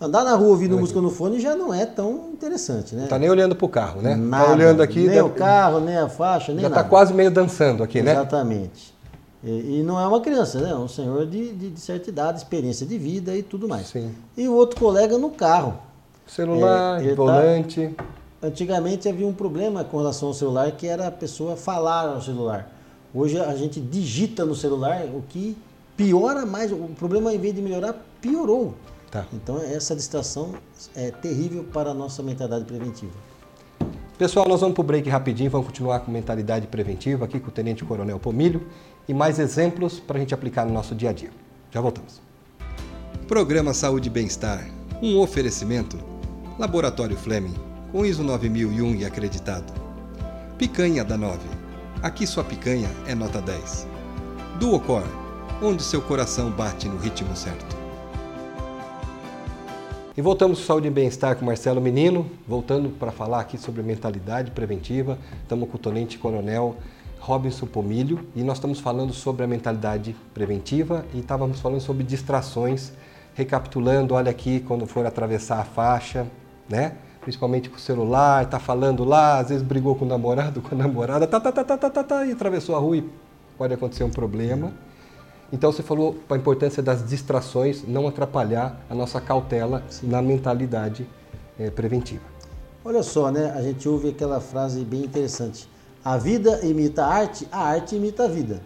Andar 0.00 0.24
na 0.24 0.34
rua 0.34 0.48
ouvindo 0.50 0.78
música 0.78 1.00
no 1.00 1.10
fone 1.10 1.40
já 1.40 1.54
não 1.56 1.74
é 1.74 1.84
tão 1.84 2.30
interessante, 2.32 2.94
né? 2.94 3.02
Não 3.02 3.08
tá 3.08 3.18
nem 3.18 3.28
olhando 3.28 3.54
para 3.54 3.66
o 3.66 3.68
carro, 3.68 4.00
né? 4.00 4.14
Nada, 4.14 4.46
tá 4.46 4.52
olhando 4.52 4.82
aqui, 4.82 5.00
nem 5.00 5.08
deve- 5.08 5.20
o 5.22 5.30
carro, 5.30 5.80
nem 5.80 5.96
a 5.96 6.08
faixa, 6.08 6.52
nem 6.52 6.62
já 6.62 6.68
nada. 6.68 6.80
está 6.80 6.88
quase 6.88 7.12
meio 7.12 7.30
dançando 7.30 7.82
aqui, 7.82 8.00
né? 8.00 8.12
Exatamente. 8.12 8.94
E, 9.44 9.78
e 9.78 9.82
não 9.82 10.00
é 10.00 10.06
uma 10.06 10.20
criança, 10.20 10.60
né? 10.60 10.70
É 10.70 10.74
um 10.74 10.88
senhor 10.88 11.26
de, 11.26 11.52
de, 11.52 11.70
de 11.70 11.80
certa 11.80 12.08
idade, 12.10 12.38
experiência 12.38 12.86
de 12.86 12.96
vida 12.96 13.36
e 13.36 13.42
tudo 13.42 13.68
mais. 13.68 13.88
Sim. 13.88 14.12
E 14.36 14.48
o 14.48 14.54
outro 14.54 14.78
colega 14.80 15.18
no 15.18 15.30
carro. 15.30 15.74
Celular, 16.28 17.00
É, 17.00 17.04
ele 17.04 17.10
tá- 17.10 17.16
volante. 17.16 17.94
Antigamente 18.40 19.08
havia 19.08 19.26
um 19.26 19.32
problema 19.32 19.82
com 19.82 19.96
relação 19.96 20.28
ao 20.28 20.34
celular 20.34 20.70
que 20.72 20.86
era 20.86 21.08
a 21.08 21.10
pessoa 21.10 21.56
falar 21.56 22.06
ao 22.08 22.22
celular. 22.22 22.70
Hoje 23.12 23.38
a 23.40 23.54
gente 23.56 23.80
digita 23.80 24.44
no 24.44 24.54
celular, 24.54 25.04
o 25.06 25.22
que 25.28 25.56
piora 25.96 26.46
mais. 26.46 26.70
O 26.70 26.76
problema, 26.96 27.34
em 27.34 27.38
vez 27.38 27.54
de 27.54 27.60
melhorar, 27.62 27.94
piorou. 28.20 28.74
Tá. 29.10 29.24
Então 29.32 29.58
essa 29.58 29.96
distração 29.96 30.52
é 30.94 31.10
terrível 31.10 31.64
para 31.64 31.90
a 31.90 31.94
nossa 31.94 32.22
mentalidade 32.22 32.64
preventiva. 32.64 33.12
Pessoal, 34.18 34.46
nós 34.48 34.60
vamos 34.60 34.74
para 34.74 34.82
o 34.82 34.84
break 34.84 35.08
rapidinho, 35.08 35.50
vamos 35.50 35.66
continuar 35.68 36.00
com 36.00 36.10
mentalidade 36.12 36.66
preventiva 36.66 37.24
aqui 37.24 37.40
com 37.40 37.48
o 37.48 37.52
Tenente 37.52 37.84
Coronel 37.84 38.18
Pomilho 38.18 38.66
e 39.08 39.14
mais 39.14 39.38
exemplos 39.38 39.98
para 39.98 40.16
a 40.16 40.20
gente 40.20 40.34
aplicar 40.34 40.66
no 40.66 40.72
nosso 40.72 40.94
dia 40.94 41.10
a 41.10 41.12
dia. 41.12 41.30
Já 41.72 41.80
voltamos. 41.80 42.20
Programa 43.26 43.72
Saúde 43.72 44.08
e 44.08 44.10
Bem-Estar, 44.10 44.68
um 45.02 45.18
oferecimento. 45.20 45.96
Laboratório 46.58 47.16
Fleming, 47.16 47.54
com 47.92 48.04
ISO 48.04 48.24
9001 48.24 48.96
e 48.96 49.04
acreditado. 49.04 49.72
Picanha 50.58 51.04
da 51.04 51.16
9. 51.16 51.38
Aqui 52.02 52.26
sua 52.26 52.42
picanha 52.42 52.90
é 53.06 53.14
nota 53.14 53.40
10. 53.40 53.86
Duocor, 54.58 55.04
onde 55.62 55.84
seu 55.84 56.02
coração 56.02 56.50
bate 56.50 56.88
no 56.88 56.98
ritmo 56.98 57.36
certo. 57.36 57.76
E 60.16 60.20
voltamos 60.20 60.58
com 60.58 60.66
Saúde 60.66 60.88
e 60.88 60.90
Bem-Estar 60.90 61.36
com 61.36 61.44
Marcelo 61.44 61.80
Menino, 61.80 62.28
voltando 62.44 62.88
para 62.88 63.12
falar 63.12 63.38
aqui 63.38 63.56
sobre 63.56 63.80
mentalidade 63.84 64.50
preventiva. 64.50 65.16
Estamos 65.44 65.70
com 65.70 65.76
o 65.76 65.80
Tenente 65.80 66.18
Coronel 66.18 66.76
Robinson 67.20 67.66
Pomilho 67.66 68.26
e 68.34 68.42
nós 68.42 68.56
estamos 68.56 68.80
falando 68.80 69.12
sobre 69.12 69.44
a 69.44 69.46
mentalidade 69.46 70.16
preventiva 70.34 71.06
e 71.14 71.20
estávamos 71.20 71.60
falando 71.60 71.80
sobre 71.80 72.02
distrações, 72.02 72.92
recapitulando, 73.32 74.14
olha 74.14 74.32
aqui, 74.32 74.58
quando 74.58 74.88
for 74.88 75.06
atravessar 75.06 75.60
a 75.60 75.64
faixa, 75.64 76.26
né? 76.68 76.92
Principalmente 77.20 77.68
com 77.68 77.76
o 77.76 77.80
celular, 77.80 78.46
tá 78.46 78.58
falando 78.58 79.04
lá, 79.04 79.38
às 79.38 79.48
vezes 79.48 79.62
brigou 79.62 79.94
com 79.94 80.04
o 80.04 80.08
namorado, 80.08 80.60
com 80.62 80.74
a 80.74 80.78
namorada, 80.78 81.26
tá, 81.26 81.40
tá, 81.40 81.52
tá, 81.52 81.64
tá, 81.64 81.76
tá, 81.76 81.90
tá, 81.90 82.04
tá, 82.04 82.26
e 82.26 82.32
atravessou 82.32 82.76
a 82.76 82.78
rua 82.78 82.96
e 82.98 83.10
pode 83.56 83.74
acontecer 83.74 84.04
um 84.04 84.10
problema. 84.10 84.72
Então 85.52 85.72
você 85.72 85.82
falou 85.82 86.16
a 86.28 86.36
importância 86.36 86.82
das 86.82 87.06
distrações, 87.06 87.82
não 87.86 88.06
atrapalhar 88.06 88.80
a 88.88 88.94
nossa 88.94 89.20
cautela 89.20 89.82
na 90.02 90.20
mentalidade 90.20 91.08
eh, 91.58 91.70
preventiva. 91.70 92.22
Olha 92.84 93.02
só, 93.02 93.30
né? 93.30 93.52
A 93.56 93.62
gente 93.62 93.88
ouve 93.88 94.10
aquela 94.10 94.40
frase 94.40 94.84
bem 94.84 95.04
interessante. 95.04 95.68
A 96.04 96.16
vida 96.16 96.64
imita 96.64 97.04
a 97.04 97.14
arte, 97.14 97.48
a 97.50 97.60
arte 97.60 97.96
imita 97.96 98.24
a 98.24 98.28
vida. 98.28 98.62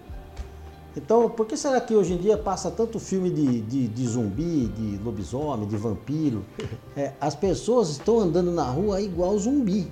Então, 0.97 1.29
por 1.31 1.47
que 1.47 1.57
será 1.57 1.81
que 1.81 1.95
hoje 1.95 2.13
em 2.13 2.19
dia 2.19 2.37
passa 2.37 2.71
tanto 2.71 2.99
filme 2.99 3.31
de, 3.31 3.63
de, 3.63 3.89
de 3.89 4.07
zumbi, 4.07 4.67
de 4.69 4.99
lobisomem, 5.03 5.67
de 5.67 5.77
vampiro? 5.77 6.45
É, 6.95 7.15
as 7.19 7.35
pessoas 7.35 7.89
estão 7.89 8.21
andando 8.21 8.51
na 8.51 8.65
rua 8.65 9.01
igual 9.01 9.39
zumbi. 9.39 9.91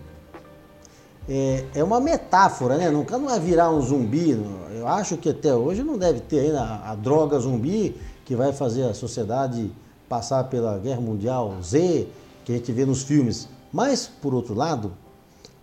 É, 1.26 1.64
é 1.76 1.82
uma 1.82 1.98
metáfora, 1.98 2.76
né? 2.76 2.90
Nunca 2.90 3.16
não 3.16 3.28
vai 3.28 3.40
virar 3.40 3.70
um 3.70 3.80
zumbi. 3.80 4.38
Eu 4.76 4.86
acho 4.86 5.16
que 5.16 5.30
até 5.30 5.54
hoje 5.54 5.82
não 5.82 5.96
deve 5.96 6.20
ter 6.20 6.40
ainda 6.40 6.60
a, 6.60 6.90
a 6.90 6.94
droga 6.94 7.38
zumbi 7.38 7.96
que 8.26 8.36
vai 8.36 8.52
fazer 8.52 8.82
a 8.82 8.92
sociedade 8.92 9.72
passar 10.10 10.44
pela 10.44 10.76
Guerra 10.76 11.00
Mundial 11.00 11.56
Z, 11.62 12.06
que 12.44 12.52
a 12.52 12.56
gente 12.56 12.70
vê 12.70 12.84
nos 12.84 13.02
filmes. 13.02 13.48
Mas, 13.72 14.06
por 14.20 14.34
outro 14.34 14.54
lado, 14.54 14.92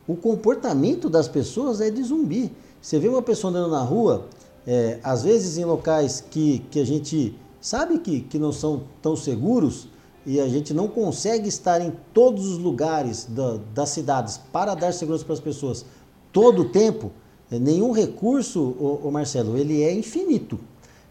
o 0.08 0.16
comportamento 0.16 1.10
das 1.10 1.28
pessoas 1.28 1.82
é 1.82 1.92
de 1.92 2.02
zumbi. 2.02 2.52
Você 2.82 2.98
vê 2.98 3.10
uma 3.10 3.22
pessoa 3.22 3.52
andando 3.52 3.70
na 3.70 3.82
rua, 3.82 4.26
é, 4.68 5.00
às 5.02 5.24
vezes 5.24 5.58
em 5.58 5.64
locais 5.66 6.22
que, 6.30 6.60
que 6.70 6.80
a 6.80 6.86
gente 6.86 7.34
sabe 7.62 7.98
que, 8.00 8.22
que 8.22 8.38
não 8.38 8.52
são 8.52 8.84
tão 9.02 9.16
seguros 9.16 9.88
e 10.26 10.42
a 10.42 10.48
gente 10.50 10.74
não 10.74 10.90
consegue 10.90 11.48
estar 11.48 11.80
em 11.82 11.94
todos 12.14 12.46
os 12.46 12.58
lugares 12.58 13.26
da- 13.30 13.58
das 13.74 13.90
cidades 13.90 14.38
para 14.52 14.76
dar 14.76 14.92
segurança 14.92 15.24
para 15.24 15.34
as 15.36 15.40
pessoas 15.40 15.86
todo 16.34 16.64
o 16.64 16.70
tempo, 16.70 17.12
é, 17.50 17.58
nenhum 17.58 17.92
recurso, 17.94 18.76
ô 19.04 19.10
Marcelo, 19.10 19.58
ele 19.58 19.82
é 19.82 19.94
infinito. 19.94 20.60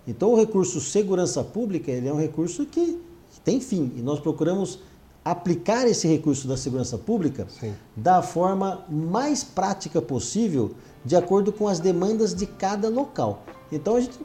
Então 0.07 0.33
o 0.33 0.37
recurso 0.37 0.81
segurança 0.81 1.43
pública 1.43 1.91
ele 1.91 2.09
é 2.09 2.13
um 2.13 2.21
recurso 2.21 2.67
que 2.67 2.99
tem 3.43 3.59
fim 3.61 3.91
e 3.97 4.03
nós 4.03 4.21
procuramos 4.21 4.79
aplicar 5.27 5.89
esse 5.89 6.07
recurso 6.07 6.47
da 6.47 6.57
segurança 6.57 6.97
pública 6.97 7.49
Sim. 7.49 7.75
da 7.97 8.23
forma 8.23 8.85
mais 8.89 9.43
prática 9.43 10.01
possível, 10.01 10.71
de 11.05 11.17
acordo 11.17 11.53
com 11.53 11.67
as 11.67 11.81
demandas 11.81 12.33
de 12.33 12.47
cada 12.47 12.89
local. 12.89 13.43
Então 13.73 13.97
a 13.97 14.01
gente 14.01 14.21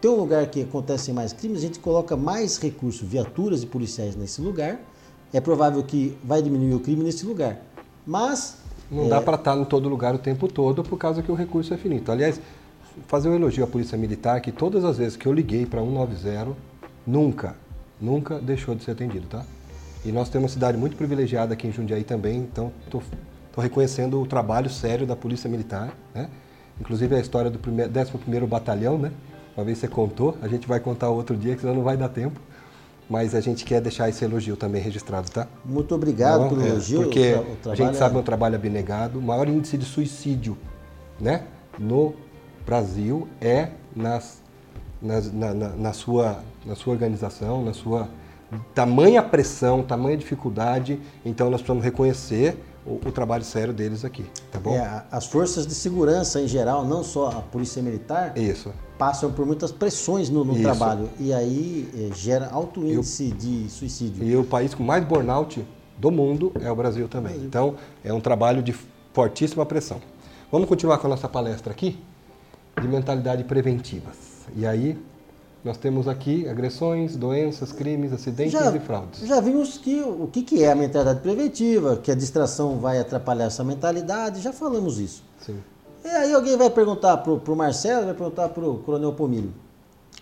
tem 0.00 0.10
um 0.10 0.16
lugar 0.16 0.44
que 0.48 0.62
acontecem 0.62 1.14
mais 1.14 1.32
crimes, 1.32 1.58
a 1.58 1.60
gente 1.60 1.78
coloca 1.78 2.16
mais 2.16 2.58
recursos, 2.58 3.08
viaturas 3.08 3.62
e 3.62 3.66
policiais 3.66 4.16
nesse 4.16 4.40
lugar. 4.40 4.80
É 5.32 5.40
provável 5.40 5.84
que 5.84 6.18
vai 6.24 6.42
diminuir 6.42 6.74
o 6.74 6.80
crime 6.80 7.04
nesse 7.04 7.24
lugar. 7.24 7.60
Mas 8.04 8.56
Não 8.90 9.08
dá 9.08 9.20
para 9.20 9.36
estar 9.36 9.56
em 9.56 9.64
todo 9.64 9.88
lugar 9.88 10.16
o 10.16 10.18
tempo 10.18 10.48
todo 10.48 10.82
por 10.82 10.98
causa 10.98 11.22
que 11.22 11.30
o 11.30 11.34
recurso 11.36 11.72
é 11.72 11.76
finito. 11.76 12.10
Aliás, 12.10 12.40
fazer 13.06 13.28
um 13.28 13.36
elogio 13.36 13.62
à 13.62 13.68
Polícia 13.68 13.96
Militar 13.96 14.40
que 14.40 14.50
todas 14.50 14.84
as 14.84 14.98
vezes 14.98 15.16
que 15.16 15.26
eu 15.26 15.32
liguei 15.32 15.64
para 15.64 15.80
190, 15.80 16.56
nunca, 17.06 17.54
nunca 18.00 18.40
deixou 18.40 18.74
de 18.74 18.82
ser 18.82 18.90
atendido, 18.90 19.28
tá? 19.28 19.44
E 20.04 20.10
nós 20.12 20.28
temos 20.28 20.50
uma 20.50 20.54
cidade 20.54 20.78
muito 20.78 20.96
privilegiada 20.96 21.52
aqui 21.54 21.66
em 21.66 21.72
Jundiaí 21.72 22.04
também, 22.04 22.38
então 22.38 22.72
estou 22.86 23.02
reconhecendo 23.58 24.20
o 24.20 24.26
trabalho 24.26 24.70
sério 24.70 25.06
da 25.06 25.14
Polícia 25.14 25.48
Militar, 25.50 25.92
né? 26.14 26.28
Inclusive 26.80 27.14
a 27.14 27.20
história 27.20 27.50
do 27.50 27.58
primeiro, 27.58 27.90
11º 27.92 28.46
Batalhão, 28.46 28.96
né? 28.96 29.12
Uma 29.54 29.64
vez 29.64 29.76
você 29.78 29.88
contou, 29.88 30.36
a 30.40 30.48
gente 30.48 30.66
vai 30.66 30.80
contar 30.80 31.10
outro 31.10 31.36
dia, 31.36 31.54
que 31.54 31.60
senão 31.60 31.74
não 31.74 31.82
vai 31.82 31.96
dar 31.96 32.08
tempo. 32.08 32.40
Mas 33.10 33.34
a 33.34 33.40
gente 33.40 33.64
quer 33.64 33.80
deixar 33.80 34.08
esse 34.08 34.24
elogio 34.24 34.56
também 34.56 34.80
registrado, 34.80 35.28
tá? 35.30 35.48
muito 35.64 35.92
obrigado 35.94 36.42
Não, 36.42 36.48
pelo 36.48 36.62
é, 36.62 36.68
elogio. 36.68 37.02
Porque 37.02 37.34
a 37.68 37.74
gente 37.74 37.96
sabe 37.96 38.14
é- 38.14 38.18
um 38.18 38.22
trabalho 38.22 38.54
abnegado. 38.54 39.18
O 39.18 39.22
maior 39.22 39.48
índice 39.48 39.76
de 39.76 39.84
suicídio 39.84 40.56
né, 41.20 41.42
no 41.76 42.14
Brasil 42.64 43.28
é 43.40 43.70
nas, 43.94 44.40
nas- 45.02 45.30
na, 45.32 45.52
na- 45.52 45.68
na 45.70 45.92
sua, 45.92 46.38
na 46.64 46.76
sua 46.76 46.92
organização, 46.92 47.64
na 47.64 47.72
sua 47.74 48.08
tamanha 48.74 49.22
pressão, 49.22 49.82
tamanha 49.82 50.16
dificuldade. 50.16 51.00
Então 51.24 51.50
nós 51.50 51.60
precisamos 51.60 51.84
reconhecer 51.84 52.56
o, 52.84 52.94
o 52.94 53.12
trabalho 53.12 53.44
sério 53.44 53.72
deles 53.72 54.04
aqui, 54.04 54.24
tá 54.50 54.58
bom? 54.58 54.74
é, 54.74 55.04
as 55.10 55.26
forças 55.26 55.66
de 55.66 55.74
segurança 55.74 56.40
em 56.40 56.48
geral, 56.48 56.84
não 56.84 57.04
só 57.04 57.28
a 57.28 57.42
polícia 57.42 57.82
militar, 57.82 58.36
Isso. 58.36 58.72
passam 58.98 59.30
por 59.32 59.44
muitas 59.44 59.70
pressões 59.70 60.30
no, 60.30 60.44
no 60.44 60.60
trabalho 60.60 61.08
e 61.18 61.32
aí 61.32 61.88
eh, 61.94 62.14
gera 62.14 62.48
alto 62.50 62.80
índice 62.80 63.30
de 63.32 63.68
suicídio. 63.68 64.24
E 64.24 64.34
o 64.36 64.44
país 64.44 64.74
com 64.74 64.82
mais 64.82 65.04
burnout 65.04 65.64
do 65.98 66.10
mundo 66.10 66.52
é 66.60 66.70
o 66.70 66.74
Brasil 66.74 67.06
também. 67.06 67.36
Então, 67.36 67.74
é 68.02 68.12
um 68.12 68.20
trabalho 68.20 68.62
de 68.62 68.74
fortíssima 69.12 69.66
pressão. 69.66 70.00
Vamos 70.50 70.66
continuar 70.66 70.98
com 70.98 71.06
a 71.06 71.10
nossa 71.10 71.28
palestra 71.28 71.72
aqui 71.72 72.02
de 72.80 72.88
mentalidade 72.88 73.44
preventivas. 73.44 74.16
E 74.56 74.66
aí 74.66 74.98
nós 75.64 75.76
temos 75.76 76.08
aqui 76.08 76.48
agressões, 76.48 77.16
doenças, 77.16 77.72
crimes, 77.72 78.12
acidentes 78.12 78.52
Já, 78.52 78.74
e 78.74 78.80
fraudes. 78.80 79.20
já 79.20 79.40
vimos 79.40 79.76
que 79.76 80.00
o 80.00 80.26
que, 80.26 80.42
que 80.42 80.64
é 80.64 80.72
a 80.72 80.74
mentalidade 80.74 81.20
preventiva, 81.20 81.96
que 81.96 82.10
a 82.10 82.14
distração 82.14 82.78
vai 82.78 82.98
atrapalhar 82.98 83.44
essa 83.44 83.62
mentalidade, 83.62 84.40
já 84.40 84.52
falamos 84.52 84.98
isso. 84.98 85.22
Sim. 85.44 85.58
E 86.02 86.08
aí 86.08 86.32
alguém 86.32 86.56
vai 86.56 86.70
perguntar 86.70 87.18
pro, 87.18 87.38
pro 87.38 87.54
Marcelo, 87.54 88.06
vai 88.06 88.14
perguntar 88.14 88.48
pro 88.48 88.78
Coronel 88.78 89.12
Pomilho. 89.12 89.52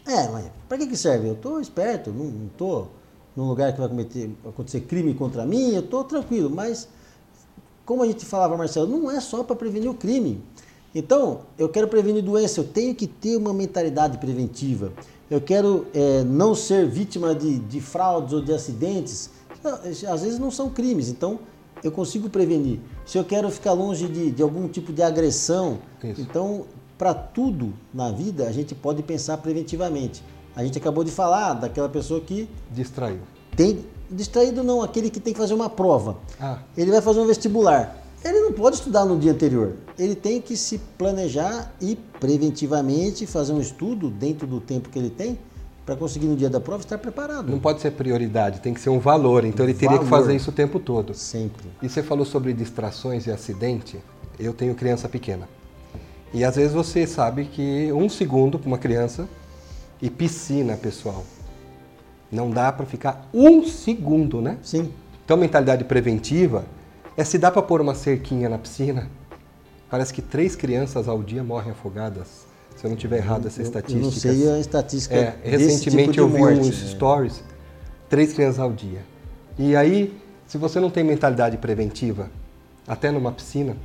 É, 0.05 0.27
mas 0.29 0.47
para 0.69 0.79
que, 0.79 0.87
que 0.89 0.97
serve? 0.97 1.29
Eu 1.29 1.37
tô 1.37 1.61
esperto, 1.61 2.11
não, 2.11 2.25
não 2.25 2.49
tô 2.57 2.87
num 3.37 3.47
lugar 3.47 3.73
que 3.73 3.79
vai 3.79 3.89
cometer, 3.89 4.31
acontecer 4.45 4.81
crime 4.81 5.15
contra 5.15 5.47
mim, 5.47 5.73
eu 5.73 5.83
tô 5.83 6.03
tranquilo, 6.03 6.51
mas 6.51 6.89
como 7.87 8.03
a 8.03 8.07
gente 8.07 8.27
falava, 8.27 8.57
Marcelo, 8.57 8.89
não 8.89 9.09
é 9.11 9.21
só 9.21 9.45
para 9.45 9.55
prevenir 9.55 9.89
o 9.89 9.95
crime. 9.95 10.43
Então, 10.95 11.43
eu 11.57 11.69
quero 11.69 11.87
prevenir 11.87 12.23
doença, 12.25 12.61
eu 12.61 12.65
tenho 12.65 12.95
que 12.95 13.07
ter 13.07 13.37
uma 13.37 13.55
mentalidade 13.55 14.19
preventiva. 14.19 14.93
Eu 15.31 15.41
quero 15.41 15.87
é, 15.95 16.23
não 16.25 16.55
ser 16.55 16.89
vítima 16.89 17.35
de, 17.35 17.59
de 17.59 17.81
fraudes 17.81 18.33
ou 18.33 18.41
de 18.41 18.53
acidentes. 18.53 19.31
Às 20.11 20.23
vezes 20.23 20.39
não 20.39 20.51
são 20.51 20.71
crimes, 20.71 21.09
então 21.09 21.39
eu 21.83 21.93
consigo 21.93 22.29
prevenir. 22.31 22.79
Se 23.05 23.19
eu 23.19 23.25
quero 23.25 23.51
ficar 23.51 23.73
longe 23.73 24.09
de, 24.09 24.31
de 24.31 24.43
algum 24.43 24.69
tipo 24.69 24.93
de 24.93 25.03
agressão, 25.03 25.79
Isso. 26.03 26.21
então 26.21 26.65
para 26.97 27.15
tudo 27.15 27.73
na 27.95 28.11
vida 28.11 28.47
a 28.49 28.53
gente 28.53 28.75
pode 28.75 29.03
pensar 29.03 29.37
preventivamente. 29.39 30.23
A 30.57 30.65
gente 30.65 30.79
acabou 30.79 31.05
de 31.05 31.11
falar 31.11 31.55
daquela 31.55 31.89
pessoa 31.89 32.21
que 32.21 32.49
Distraiu. 32.73 33.21
tem 33.57 33.85
distraído 34.11 34.65
não, 34.65 34.83
aquele 34.83 35.11
que 35.11 35.21
tem 35.21 35.33
que 35.33 35.39
fazer 35.39 35.55
uma 35.55 35.69
prova. 35.69 36.17
Ah, 36.41 36.59
Ele 36.77 36.91
vai 36.91 37.01
fazer 37.03 37.21
um 37.21 37.27
vestibular. 37.27 37.97
Ele 38.25 38.41
não 38.41 38.53
pode 38.53 38.77
estudar 38.77 39.05
no 39.05 39.19
dia 39.19 39.33
anterior. 39.33 39.75
Ele 39.99 40.15
tem 40.15 40.41
que 40.41 40.57
se 40.57 40.79
planejar 40.97 41.73
e 41.81 41.97
preventivamente 42.19 43.27
fazer 43.27 43.53
um 43.53 43.61
estudo 43.61 44.11
dentro 44.11 44.47
do 44.47 44.61
tempo 44.61 44.89
que 44.89 44.99
ele 44.99 45.11
tem 45.11 45.39
para 45.87 45.97
conseguir 45.97 46.27
no 46.27 46.37
dia 46.37 46.51
da 46.51 46.61
prova 46.61 46.83
estar 46.83 46.99
preparado. 46.99 47.51
não 47.51 47.59
pode 47.59 47.81
ser 47.81 47.93
prioridade, 47.93 48.61
tem 48.61 48.75
que 48.75 48.81
ser 48.81 48.91
um 48.91 48.99
valor. 48.99 49.45
Então 49.45 49.65
ele 49.65 49.73
teria 49.73 49.99
que 49.99 50.05
Valor. 50.05 50.25
fazer 50.25 50.37
isso 50.37 50.51
o 50.51 50.53
tempo 50.53 50.79
todo. 50.79 51.15
Sempre. 51.15 51.67
E 51.81 51.89
você 51.89 52.03
falou 52.03 52.27
sobre 52.27 52.53
distrações 52.53 53.27
e 53.27 53.31
acidente. 53.31 53.99
Eu 54.39 54.53
tenho 54.53 54.75
criança 54.75 55.09
pequena. 55.09 55.49
E 56.33 56.45
às 56.45 56.57
vezes 56.57 56.75
você 56.75 57.07
sabe 57.07 57.47
que 57.47 57.91
um 57.93 58.09
segundo 58.09 58.59
para 58.59 58.69
uma 58.69 58.77
criança 58.77 59.27
e 60.03 60.11
piscina, 60.11 60.77
pessoal. 60.77 61.25
Não 62.31 62.51
dá 62.51 62.71
para 62.71 62.85
ficar 62.85 63.27
um 63.33 63.65
segundo, 63.65 64.43
né? 64.43 64.59
Sim. 64.63 64.93
Então, 65.25 65.37
mentalidade 65.37 65.85
preventiva 65.85 66.65
é 67.19 67.25
se 67.25 67.37
dá 67.37 67.51
para 67.51 67.61
pôr 67.63 67.81
uma 67.81 67.95
cerquinha 67.95 68.49
na 68.49 68.57
piscina. 68.57 69.11
Parece 69.91 70.15
que 70.15 70.23
três 70.23 70.55
crianças 70.55 71.09
ao 71.09 71.21
dia 71.23 71.43
morrem 71.43 71.73
afogadas. 71.73 72.47
Se 72.77 72.85
eu 72.87 72.91
não 72.91 72.97
tiver 72.97 73.17
errado 73.19 73.47
essa 73.49 73.61
Eu- 73.61 73.65
estatística. 73.65 73.99
Eu 73.99 74.05
não 74.05 74.13
sei 74.13 74.53
a 74.53 74.59
estatística 74.61 75.15
É, 75.17 75.37
recentemente 75.43 76.11
tipo 76.13 76.21
eu 76.21 76.29
vi 76.29 76.39
morte, 76.39 76.61
uns 76.61 76.81
né? 76.83 76.89
stories, 76.91 77.43
três 78.09 78.33
crianças 78.33 78.61
ao 78.61 78.73
dia. 78.73 79.01
E 79.59 79.75
aí, 79.75 80.17
se 80.47 80.57
você 80.57 80.79
não 80.79 80.89
tem 80.91 81.03
mentalidade 81.03 81.57
preventiva, 81.57 82.31
até 82.87 83.11
numa 83.11 83.33
piscina, 83.33 83.77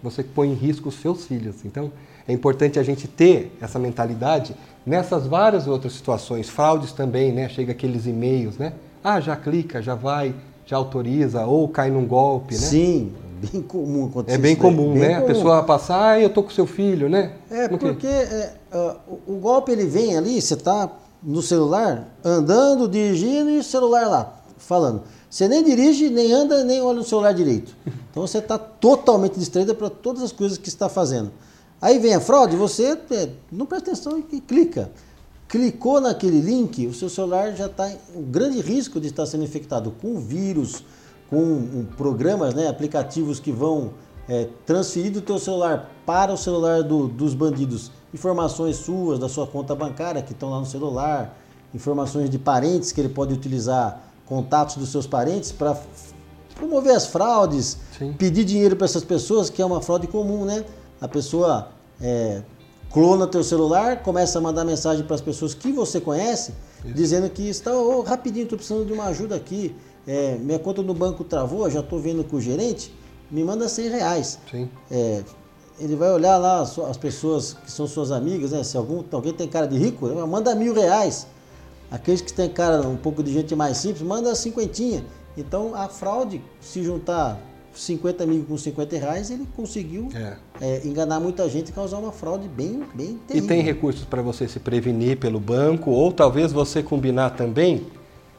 você 0.00 0.22
põe 0.22 0.50
em 0.50 0.54
risco 0.54 0.90
os 0.90 0.94
seus 0.94 1.26
filhos. 1.26 1.64
Então, 1.64 1.90
é 2.28 2.32
importante 2.32 2.78
a 2.78 2.82
gente 2.84 3.08
ter 3.08 3.56
essa 3.60 3.80
mentalidade 3.80 4.54
nessas 4.86 5.26
várias 5.26 5.66
outras 5.66 5.92
situações. 5.94 6.48
Fraudes 6.48 6.92
também, 6.92 7.32
né? 7.32 7.48
Chega 7.48 7.72
aqueles 7.72 8.06
e-mails, 8.06 8.56
né? 8.56 8.74
Ah, 9.02 9.18
já 9.20 9.34
clica, 9.34 9.82
já 9.82 9.96
vai, 9.96 10.32
já 10.70 10.76
autoriza, 10.76 11.44
ou 11.46 11.66
cai 11.68 11.90
num 11.90 12.06
golpe, 12.06 12.54
né? 12.54 12.60
Sim, 12.60 13.12
bem 13.42 13.60
comum 13.60 14.06
acontecer 14.06 14.36
É 14.36 14.38
bem 14.38 14.54
comum, 14.54 14.92
bem 14.92 15.00
né? 15.02 15.14
A 15.14 15.20
comum. 15.20 15.26
pessoa 15.26 15.62
passar, 15.64 16.12
ah, 16.12 16.20
eu 16.20 16.30
tô 16.30 16.44
com 16.44 16.50
seu 16.50 16.64
filho, 16.64 17.08
né? 17.08 17.32
É, 17.50 17.68
No 17.68 17.76
porque 17.76 18.06
é, 18.06 18.52
ah, 18.70 18.94
o, 19.26 19.34
golpe 19.34 19.72
ele 19.72 19.84
vem 19.86 20.16
ali, 20.16 20.40
você 20.40 20.54
tá 20.54 20.88
no 21.20 21.42
celular, 21.42 22.08
andando, 22.24 22.86
dirigindo 22.86 23.50
e 23.50 23.58
o 23.58 23.64
celular 23.64 24.06
lá, 24.06 24.42
falando. 24.58 25.02
Você 25.28 25.48
nem 25.48 25.64
dirige, 25.64 26.08
nem 26.08 26.32
anda, 26.32 26.62
nem 26.62 26.80
olha 26.80 26.98
no 26.98 27.04
celular 27.04 27.34
direito. 27.34 27.74
Então 28.08 28.24
você 28.24 28.38
está 28.38 28.56
totalmente 28.56 29.40
distraído 29.40 29.74
para 29.74 29.90
todas 29.90 30.22
as 30.22 30.30
coisas 30.30 30.56
que 30.56 30.68
está 30.68 30.88
fazendo. 30.88 31.32
Aí 31.82 31.98
vem 31.98 32.14
a 32.14 32.20
fraude, 32.20 32.54
você 32.54 32.96
é, 33.10 33.28
não 33.50 33.66
presta 33.66 33.90
atenção 33.90 34.18
e 34.18 34.40
clica. 34.40 34.88
Clicou 35.50 36.00
naquele 36.00 36.40
link, 36.40 36.86
o 36.86 36.94
seu 36.94 37.08
celular 37.08 37.56
já 37.56 37.66
está 37.66 37.90
em 37.90 37.98
um 38.14 38.22
grande 38.22 38.60
risco 38.60 39.00
de 39.00 39.08
estar 39.08 39.26
sendo 39.26 39.42
infectado 39.42 39.90
com 40.00 40.20
vírus, 40.20 40.84
com 41.28 41.84
programas, 41.96 42.54
né, 42.54 42.68
aplicativos 42.68 43.40
que 43.40 43.50
vão 43.50 43.90
é, 44.28 44.46
transferir 44.64 45.10
do 45.10 45.20
teu 45.20 45.40
celular 45.40 45.90
para 46.06 46.32
o 46.32 46.36
celular 46.36 46.84
do- 46.84 47.08
dos 47.08 47.34
bandidos 47.34 47.90
informações 48.14 48.76
suas, 48.76 49.18
da 49.18 49.28
sua 49.28 49.44
conta 49.44 49.74
bancária 49.74 50.22
que 50.22 50.30
estão 50.32 50.50
lá 50.50 50.60
no 50.60 50.66
celular, 50.66 51.36
informações 51.74 52.30
de 52.30 52.38
parentes 52.38 52.92
que 52.92 53.00
ele 53.00 53.08
pode 53.08 53.34
utilizar, 53.34 54.04
contatos 54.26 54.76
dos 54.76 54.88
seus 54.90 55.04
parentes 55.04 55.50
para 55.50 55.76
promover 56.54 56.94
as 56.94 57.06
fraudes, 57.06 57.76
Sim. 57.98 58.12
pedir 58.12 58.44
dinheiro 58.44 58.76
para 58.76 58.84
essas 58.84 59.02
pessoas, 59.02 59.50
que 59.50 59.60
é 59.60 59.66
uma 59.66 59.80
fraude 59.80 60.06
comum, 60.06 60.44
né? 60.44 60.64
A 61.00 61.08
pessoa 61.08 61.70
é, 62.00 62.42
clona 62.92 63.26
teu 63.26 63.42
celular, 63.44 64.02
começa 64.02 64.38
a 64.38 64.40
mandar 64.40 64.64
mensagem 64.64 65.04
para 65.04 65.14
as 65.14 65.20
pessoas 65.20 65.54
que 65.54 65.72
você 65.72 66.00
conhece, 66.00 66.52
dizendo 66.84 67.30
que 67.30 67.48
está, 67.48 67.72
ô, 67.72 68.02
rapidinho, 68.02 68.44
estou 68.44 68.58
precisando 68.58 68.84
de 68.84 68.92
uma 68.92 69.04
ajuda 69.04 69.36
aqui, 69.36 69.74
é, 70.06 70.36
minha 70.38 70.58
conta 70.58 70.82
no 70.82 70.94
banco 70.94 71.22
travou, 71.22 71.68
já 71.70 71.80
estou 71.80 72.00
vendo 72.00 72.24
com 72.24 72.36
o 72.36 72.40
gerente, 72.40 72.92
me 73.30 73.44
manda 73.44 73.68
100 73.68 73.88
reais. 73.90 74.38
É, 74.90 75.22
ele 75.78 75.96
vai 75.96 76.10
olhar 76.10 76.36
lá 76.36 76.60
as 76.60 76.96
pessoas 76.96 77.54
que 77.54 77.70
são 77.70 77.86
suas 77.86 78.10
amigas, 78.10 78.50
né? 78.50 78.62
Se 78.62 78.76
algum, 78.76 79.02
alguém 79.12 79.32
tem 79.32 79.48
cara 79.48 79.66
de 79.66 79.78
rico, 79.78 80.06
manda 80.26 80.54
mil 80.54 80.74
reais. 80.74 81.26
Aqueles 81.90 82.20
que 82.20 82.32
têm 82.32 82.50
cara 82.50 82.86
um 82.86 82.96
pouco 82.96 83.22
de 83.22 83.32
gente 83.32 83.56
mais 83.56 83.78
simples, 83.78 84.02
manda 84.02 84.34
cinquentinha. 84.34 85.04
Então 85.36 85.74
a 85.74 85.88
fraude, 85.88 86.42
se 86.60 86.82
juntar 86.82 87.40
50 87.74 88.26
mil 88.26 88.44
com 88.44 88.56
50 88.58 88.96
reais, 88.96 89.30
ele 89.30 89.46
conseguiu 89.56 90.08
É. 90.14 90.34
é, 90.60 90.80
enganar 90.86 91.20
muita 91.20 91.48
gente 91.48 91.68
e 91.68 91.72
causar 91.72 91.98
uma 91.98 92.12
fraude 92.12 92.48
bem, 92.48 92.82
bem 92.94 93.10
E 93.10 93.18
terrível. 93.28 93.48
tem 93.48 93.62
recursos 93.62 94.04
para 94.04 94.20
você 94.22 94.46
se 94.48 94.58
prevenir 94.60 95.18
pelo 95.18 95.38
banco, 95.40 95.90
ou 95.90 96.12
talvez 96.12 96.52
você 96.52 96.82
combinar 96.82 97.30
também 97.30 97.86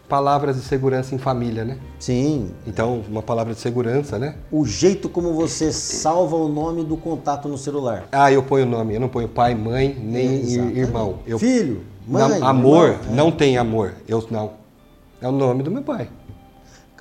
palavras 0.09 0.57
de 0.57 0.61
segurança 0.63 1.15
em 1.15 1.17
família, 1.17 1.63
né? 1.63 1.77
Sim. 1.97 2.51
Então, 2.67 3.01
uma 3.09 3.21
palavra 3.21 3.53
de 3.53 3.59
segurança, 3.61 4.19
né? 4.19 4.35
O 4.51 4.65
jeito 4.65 5.07
como 5.07 5.33
você 5.33 5.71
salva 5.71 6.35
o 6.35 6.49
nome 6.49 6.83
do 6.83 6.97
contato 6.97 7.47
no 7.47 7.57
celular. 7.57 8.09
Ah, 8.11 8.29
eu 8.29 8.43
ponho 8.43 8.65
o 8.65 8.69
nome, 8.69 8.93
eu 8.93 8.99
não 8.99 9.07
ponho 9.07 9.29
pai, 9.29 9.55
mãe, 9.55 9.97
nem 10.03 10.41
Exatamente. 10.41 10.79
irmão. 10.79 11.19
Eu, 11.25 11.39
Filho, 11.39 11.81
Não, 12.05 12.27
mãe, 12.27 12.41
amor, 12.41 12.89
irmão, 12.89 13.05
é. 13.09 13.15
não 13.15 13.31
tem 13.31 13.57
amor. 13.57 13.93
Eu 14.05 14.27
não. 14.29 14.51
É 15.21 15.27
o 15.29 15.31
nome 15.31 15.63
do 15.63 15.71
meu 15.71 15.81
pai. 15.83 16.09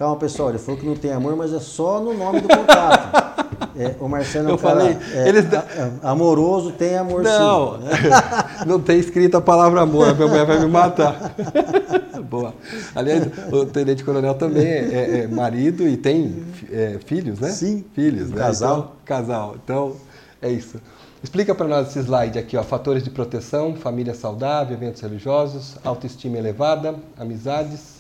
Calma, 0.00 0.16
pessoal, 0.16 0.48
ele 0.48 0.58
falou 0.58 0.80
que 0.80 0.86
não 0.86 0.96
tem 0.96 1.12
amor, 1.12 1.36
mas 1.36 1.52
é 1.52 1.60
só 1.60 2.00
no 2.00 2.14
nome 2.16 2.40
do 2.40 2.48
contato. 2.48 3.44
É, 3.76 3.94
o 4.00 4.08
Marcelo 4.08 4.48
é 4.48 4.52
um 4.52 4.54
Eu 4.54 4.58
cara 4.58 4.80
falei, 4.80 4.96
é, 5.12 5.28
eles 5.28 5.44
a- 5.52 5.66
a- 6.02 6.10
amoroso, 6.12 6.72
tem 6.72 6.96
amor 6.96 7.22
Não, 7.22 7.76
sim. 7.76 7.84
né? 7.84 7.90
não 8.66 8.80
tem 8.80 8.98
escrito 8.98 9.36
a 9.36 9.42
palavra 9.42 9.82
amor, 9.82 10.14
minha 10.16 10.26
mulher 10.26 10.46
vai 10.46 10.58
me 10.58 10.68
matar. 10.68 11.34
Boa. 12.30 12.54
Aliás, 12.94 13.28
o 13.52 13.66
tenente 13.66 14.02
coronel 14.02 14.32
também 14.36 14.64
é, 14.66 14.78
é- 14.78 15.18
é 15.24 15.26
marido 15.28 15.86
e 15.86 15.98
tem 15.98 16.46
é, 16.72 16.98
filhos, 17.04 17.38
né? 17.38 17.50
Sim. 17.50 17.84
Filhos, 17.94 18.30
Um 18.30 18.36
né? 18.36 18.38
casal. 18.38 18.78
Então, 18.78 18.92
casal. 19.04 19.56
Então, 19.62 19.96
é 20.40 20.50
isso. 20.50 20.80
Explica 21.22 21.54
para 21.54 21.68
nós 21.68 21.88
esse 21.88 21.98
slide 21.98 22.38
aqui, 22.38 22.56
ó. 22.56 22.62
Fatores 22.62 23.02
de 23.04 23.10
proteção, 23.10 23.74
família 23.76 24.14
saudável, 24.14 24.74
eventos 24.74 25.02
religiosos, 25.02 25.76
autoestima 25.84 26.38
elevada, 26.38 26.94
amizades. 27.18 27.96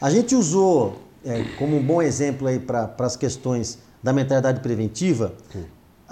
A 0.00 0.08
gente 0.08 0.34
usou 0.34 1.11
é, 1.24 1.44
como 1.58 1.76
um 1.76 1.82
bom 1.82 2.02
exemplo 2.02 2.48
aí 2.48 2.58
para 2.58 2.94
as 2.98 3.16
questões 3.16 3.78
da 4.02 4.12
mentalidade 4.12 4.60
preventiva 4.60 5.34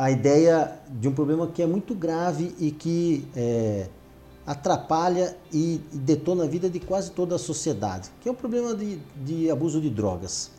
a 0.00 0.10
ideia 0.10 0.80
de 0.88 1.08
um 1.08 1.12
problema 1.12 1.46
que 1.46 1.62
é 1.62 1.66
muito 1.66 1.94
grave 1.94 2.54
e 2.58 2.70
que 2.70 3.28
é, 3.36 3.86
atrapalha 4.46 5.36
e 5.52 5.78
e 5.92 5.98
detona 5.98 6.44
a 6.44 6.46
vida 6.46 6.70
de 6.70 6.80
quase 6.80 7.10
toda 7.10 7.34
a 7.34 7.38
sociedade, 7.38 8.08
que 8.20 8.26
é 8.26 8.32
o 8.32 8.34
problema 8.34 8.74
de, 8.74 8.98
de 9.22 9.50
abuso 9.50 9.78
de 9.78 9.90
drogas. 9.90 10.50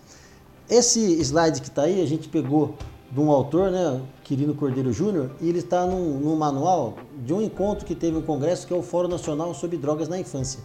Esse 0.69 1.19
slide 1.21 1.59
que 1.59 1.69
está 1.69 1.83
aí, 1.83 2.01
a 2.03 2.05
gente 2.05 2.29
pegou 2.29 2.75
de 3.11 3.19
um 3.19 3.31
autor, 3.31 3.71
né, 3.71 3.99
Quirino 4.23 4.53
Cordeiro 4.53 4.93
Júnior, 4.93 5.31
e 5.41 5.49
ele 5.49 5.57
está 5.57 5.87
num, 5.87 6.19
num 6.19 6.35
manual 6.35 6.97
de 7.25 7.33
um 7.33 7.41
encontro 7.41 7.83
que 7.83 7.95
teve 7.95 8.15
um 8.15 8.21
congresso, 8.21 8.67
que 8.67 8.73
é 8.73 8.77
o 8.77 8.83
Fórum 8.83 9.07
Nacional 9.07 9.55
sobre 9.55 9.75
Drogas 9.75 10.07
na 10.07 10.19
Infância. 10.19 10.59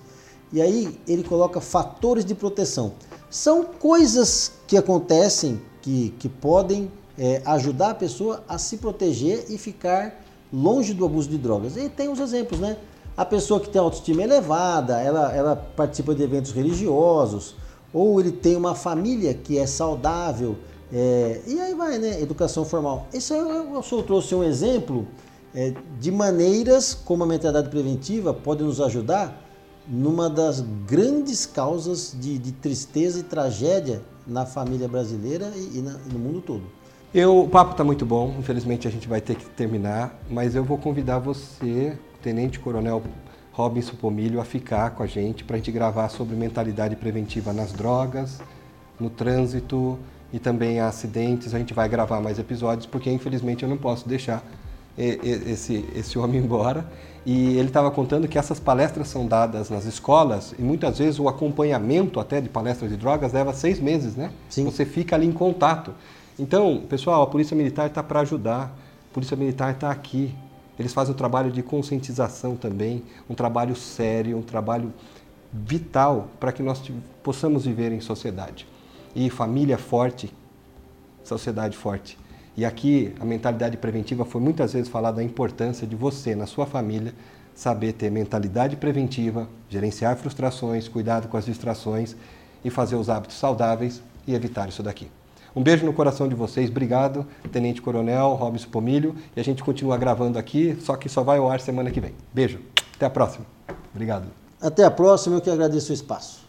E 0.52 0.60
aí 0.60 1.00
ele 1.08 1.24
coloca 1.24 1.62
fatores 1.62 2.26
de 2.26 2.34
proteção. 2.34 2.92
São 3.30 3.64
coisas 3.64 4.52
que 4.66 4.76
acontecem, 4.76 5.60
que, 5.82 6.14
que 6.18 6.28
podem 6.28 6.90
é, 7.18 7.42
ajudar 7.44 7.90
a 7.90 7.94
pessoa 7.94 8.42
a 8.48 8.58
se 8.58 8.76
proteger 8.76 9.46
e 9.48 9.58
ficar 9.58 10.22
longe 10.52 10.94
do 10.94 11.04
abuso 11.04 11.28
de 11.28 11.38
drogas. 11.38 11.76
E 11.76 11.88
tem 11.88 12.08
os 12.08 12.20
exemplos, 12.20 12.60
né? 12.60 12.76
A 13.16 13.24
pessoa 13.24 13.58
que 13.58 13.68
tem 13.68 13.80
autoestima 13.80 14.22
elevada, 14.22 15.00
ela, 15.00 15.32
ela 15.34 15.56
participa 15.56 16.14
de 16.14 16.22
eventos 16.22 16.52
religiosos, 16.52 17.54
ou 17.92 18.20
ele 18.20 18.32
tem 18.32 18.56
uma 18.56 18.74
família 18.74 19.34
que 19.34 19.58
é 19.58 19.66
saudável, 19.66 20.56
É, 20.92 21.40
e 21.48 21.60
aí 21.60 21.74
vai, 21.74 21.98
né? 21.98 22.22
Educação 22.22 22.64
formal. 22.64 23.08
Isso 23.12 23.34
eu, 23.34 23.74
eu 23.74 24.02
trouxe 24.04 24.34
um 24.36 24.44
exemplo 24.44 25.04
é, 25.52 25.74
de 25.98 26.12
maneiras 26.12 26.94
como 26.94 27.24
a 27.24 27.26
mentalidade 27.26 27.68
preventiva 27.68 28.32
pode 28.32 28.62
nos 28.62 28.80
ajudar 28.80 29.42
numa 29.88 30.28
das 30.28 30.60
grandes 30.86 31.46
causas 31.46 32.16
de, 32.18 32.38
de 32.38 32.52
tristeza 32.52 33.20
e 33.20 33.22
tragédia 33.22 34.02
na 34.26 34.44
família 34.44 34.88
brasileira 34.88 35.52
e, 35.54 35.78
e, 35.78 35.82
na, 35.82 35.92
no 36.12 36.18
mundo 36.18 36.40
todo. 36.40 36.62
Eu, 37.14 37.40
o 37.40 37.48
papo 37.48 37.72
está 37.72 37.84
muito 37.84 38.04
bom, 38.04 38.34
infelizmente 38.38 38.86
a 38.86 38.90
gente 38.90 39.08
vai 39.08 39.20
ter 39.20 39.36
que 39.36 39.46
terminar, 39.46 40.18
mas 40.28 40.54
eu 40.54 40.64
vou 40.64 40.76
convidar 40.76 41.18
você, 41.18 41.96
Tenente 42.20 42.58
Coronel 42.58 43.02
Robinson 43.52 43.94
Pomilho, 43.94 44.40
a 44.40 44.44
ficar 44.44 44.90
com 44.90 45.02
a 45.02 45.06
gente 45.06 45.44
para 45.44 45.56
a 45.56 45.58
gente 45.58 45.70
gravar 45.72 46.08
sobre 46.08 46.36
mentalidade 46.36 46.94
preventiva 46.96 47.52
nas 47.52 47.72
drogas, 47.72 48.40
no 49.00 49.08
trânsito 49.08 49.98
e 50.32 50.38
também 50.38 50.80
acidentes. 50.80 51.54
A 51.54 51.58
gente 51.58 51.72
vai 51.72 51.88
gravar 51.88 52.20
mais 52.20 52.38
episódios 52.38 52.86
porque 52.86 53.10
infelizmente 53.10 53.62
eu 53.62 53.68
não 53.68 53.78
posso 53.78 54.06
deixar 54.06 54.44
esse, 54.96 55.84
esse 55.94 56.18
homem 56.18 56.40
embora. 56.40 56.86
E 57.24 57.58
ele 57.58 57.68
estava 57.68 57.90
contando 57.90 58.28
que 58.28 58.38
essas 58.38 58.60
palestras 58.60 59.08
são 59.08 59.26
dadas 59.26 59.68
nas 59.68 59.84
escolas 59.84 60.54
e 60.56 60.62
muitas 60.62 60.98
vezes 60.98 61.18
o 61.18 61.28
acompanhamento 61.28 62.20
até 62.20 62.40
de 62.40 62.48
palestras 62.48 62.88
de 62.88 62.96
drogas 62.96 63.32
leva 63.32 63.52
seis 63.52 63.80
meses, 63.80 64.14
né? 64.14 64.30
Sim. 64.48 64.64
Você 64.64 64.84
fica 64.84 65.16
ali 65.16 65.26
em 65.26 65.32
contato. 65.32 65.92
Então, 66.38 66.84
pessoal, 66.88 67.22
a 67.22 67.26
Polícia 67.26 67.56
Militar 67.56 67.88
está 67.88 68.00
para 68.00 68.20
ajudar. 68.20 68.72
A 69.10 69.14
Polícia 69.14 69.36
Militar 69.36 69.72
está 69.72 69.90
aqui. 69.90 70.32
Eles 70.78 70.92
fazem 70.92 71.14
um 71.14 71.16
trabalho 71.16 71.50
de 71.50 71.62
conscientização 71.62 72.54
também, 72.54 73.02
um 73.28 73.34
trabalho 73.34 73.74
sério, 73.74 74.36
um 74.38 74.42
trabalho 74.42 74.92
vital 75.52 76.28
para 76.38 76.52
que 76.52 76.62
nós 76.62 76.80
possamos 77.24 77.64
viver 77.64 77.90
em 77.90 78.00
sociedade. 78.00 78.68
E 79.16 79.30
família 79.30 79.78
forte, 79.78 80.32
sociedade 81.24 81.76
forte. 81.76 82.16
E 82.56 82.64
aqui 82.64 83.14
a 83.20 83.24
mentalidade 83.24 83.76
preventiva 83.76 84.24
foi 84.24 84.40
muitas 84.40 84.72
vezes 84.72 84.88
falada 84.88 85.18
da 85.18 85.22
importância 85.22 85.86
de 85.86 85.94
você, 85.94 86.34
na 86.34 86.46
sua 86.46 86.64
família, 86.64 87.12
saber 87.54 87.92
ter 87.92 88.10
mentalidade 88.10 88.76
preventiva, 88.76 89.48
gerenciar 89.68 90.16
frustrações, 90.16 90.88
cuidado 90.88 91.28
com 91.28 91.36
as 91.36 91.44
distrações 91.44 92.16
e 92.64 92.70
fazer 92.70 92.96
os 92.96 93.10
hábitos 93.10 93.36
saudáveis 93.36 94.02
e 94.26 94.34
evitar 94.34 94.68
isso 94.68 94.82
daqui. 94.82 95.10
Um 95.54 95.62
beijo 95.62 95.86
no 95.86 95.92
coração 95.92 96.28
de 96.28 96.34
vocês, 96.34 96.70
obrigado, 96.70 97.26
Tenente 97.50 97.80
Coronel 97.80 98.34
Robson 98.34 98.68
Pomilho, 98.68 99.14
e 99.34 99.40
a 99.40 99.44
gente 99.44 99.62
continua 99.62 99.96
gravando 99.96 100.38
aqui, 100.38 100.76
só 100.80 100.96
que 100.96 101.08
só 101.08 101.22
vai 101.22 101.38
ao 101.38 101.50
ar 101.50 101.60
semana 101.60 101.90
que 101.90 102.00
vem. 102.00 102.12
Beijo, 102.32 102.60
até 102.94 103.06
a 103.06 103.10
próxima. 103.10 103.46
Obrigado. 103.94 104.26
Até 104.60 104.84
a 104.84 104.90
próxima, 104.90 105.36
eu 105.36 105.40
que 105.40 105.50
agradeço 105.50 105.92
o 105.92 105.94
espaço. 105.94 106.45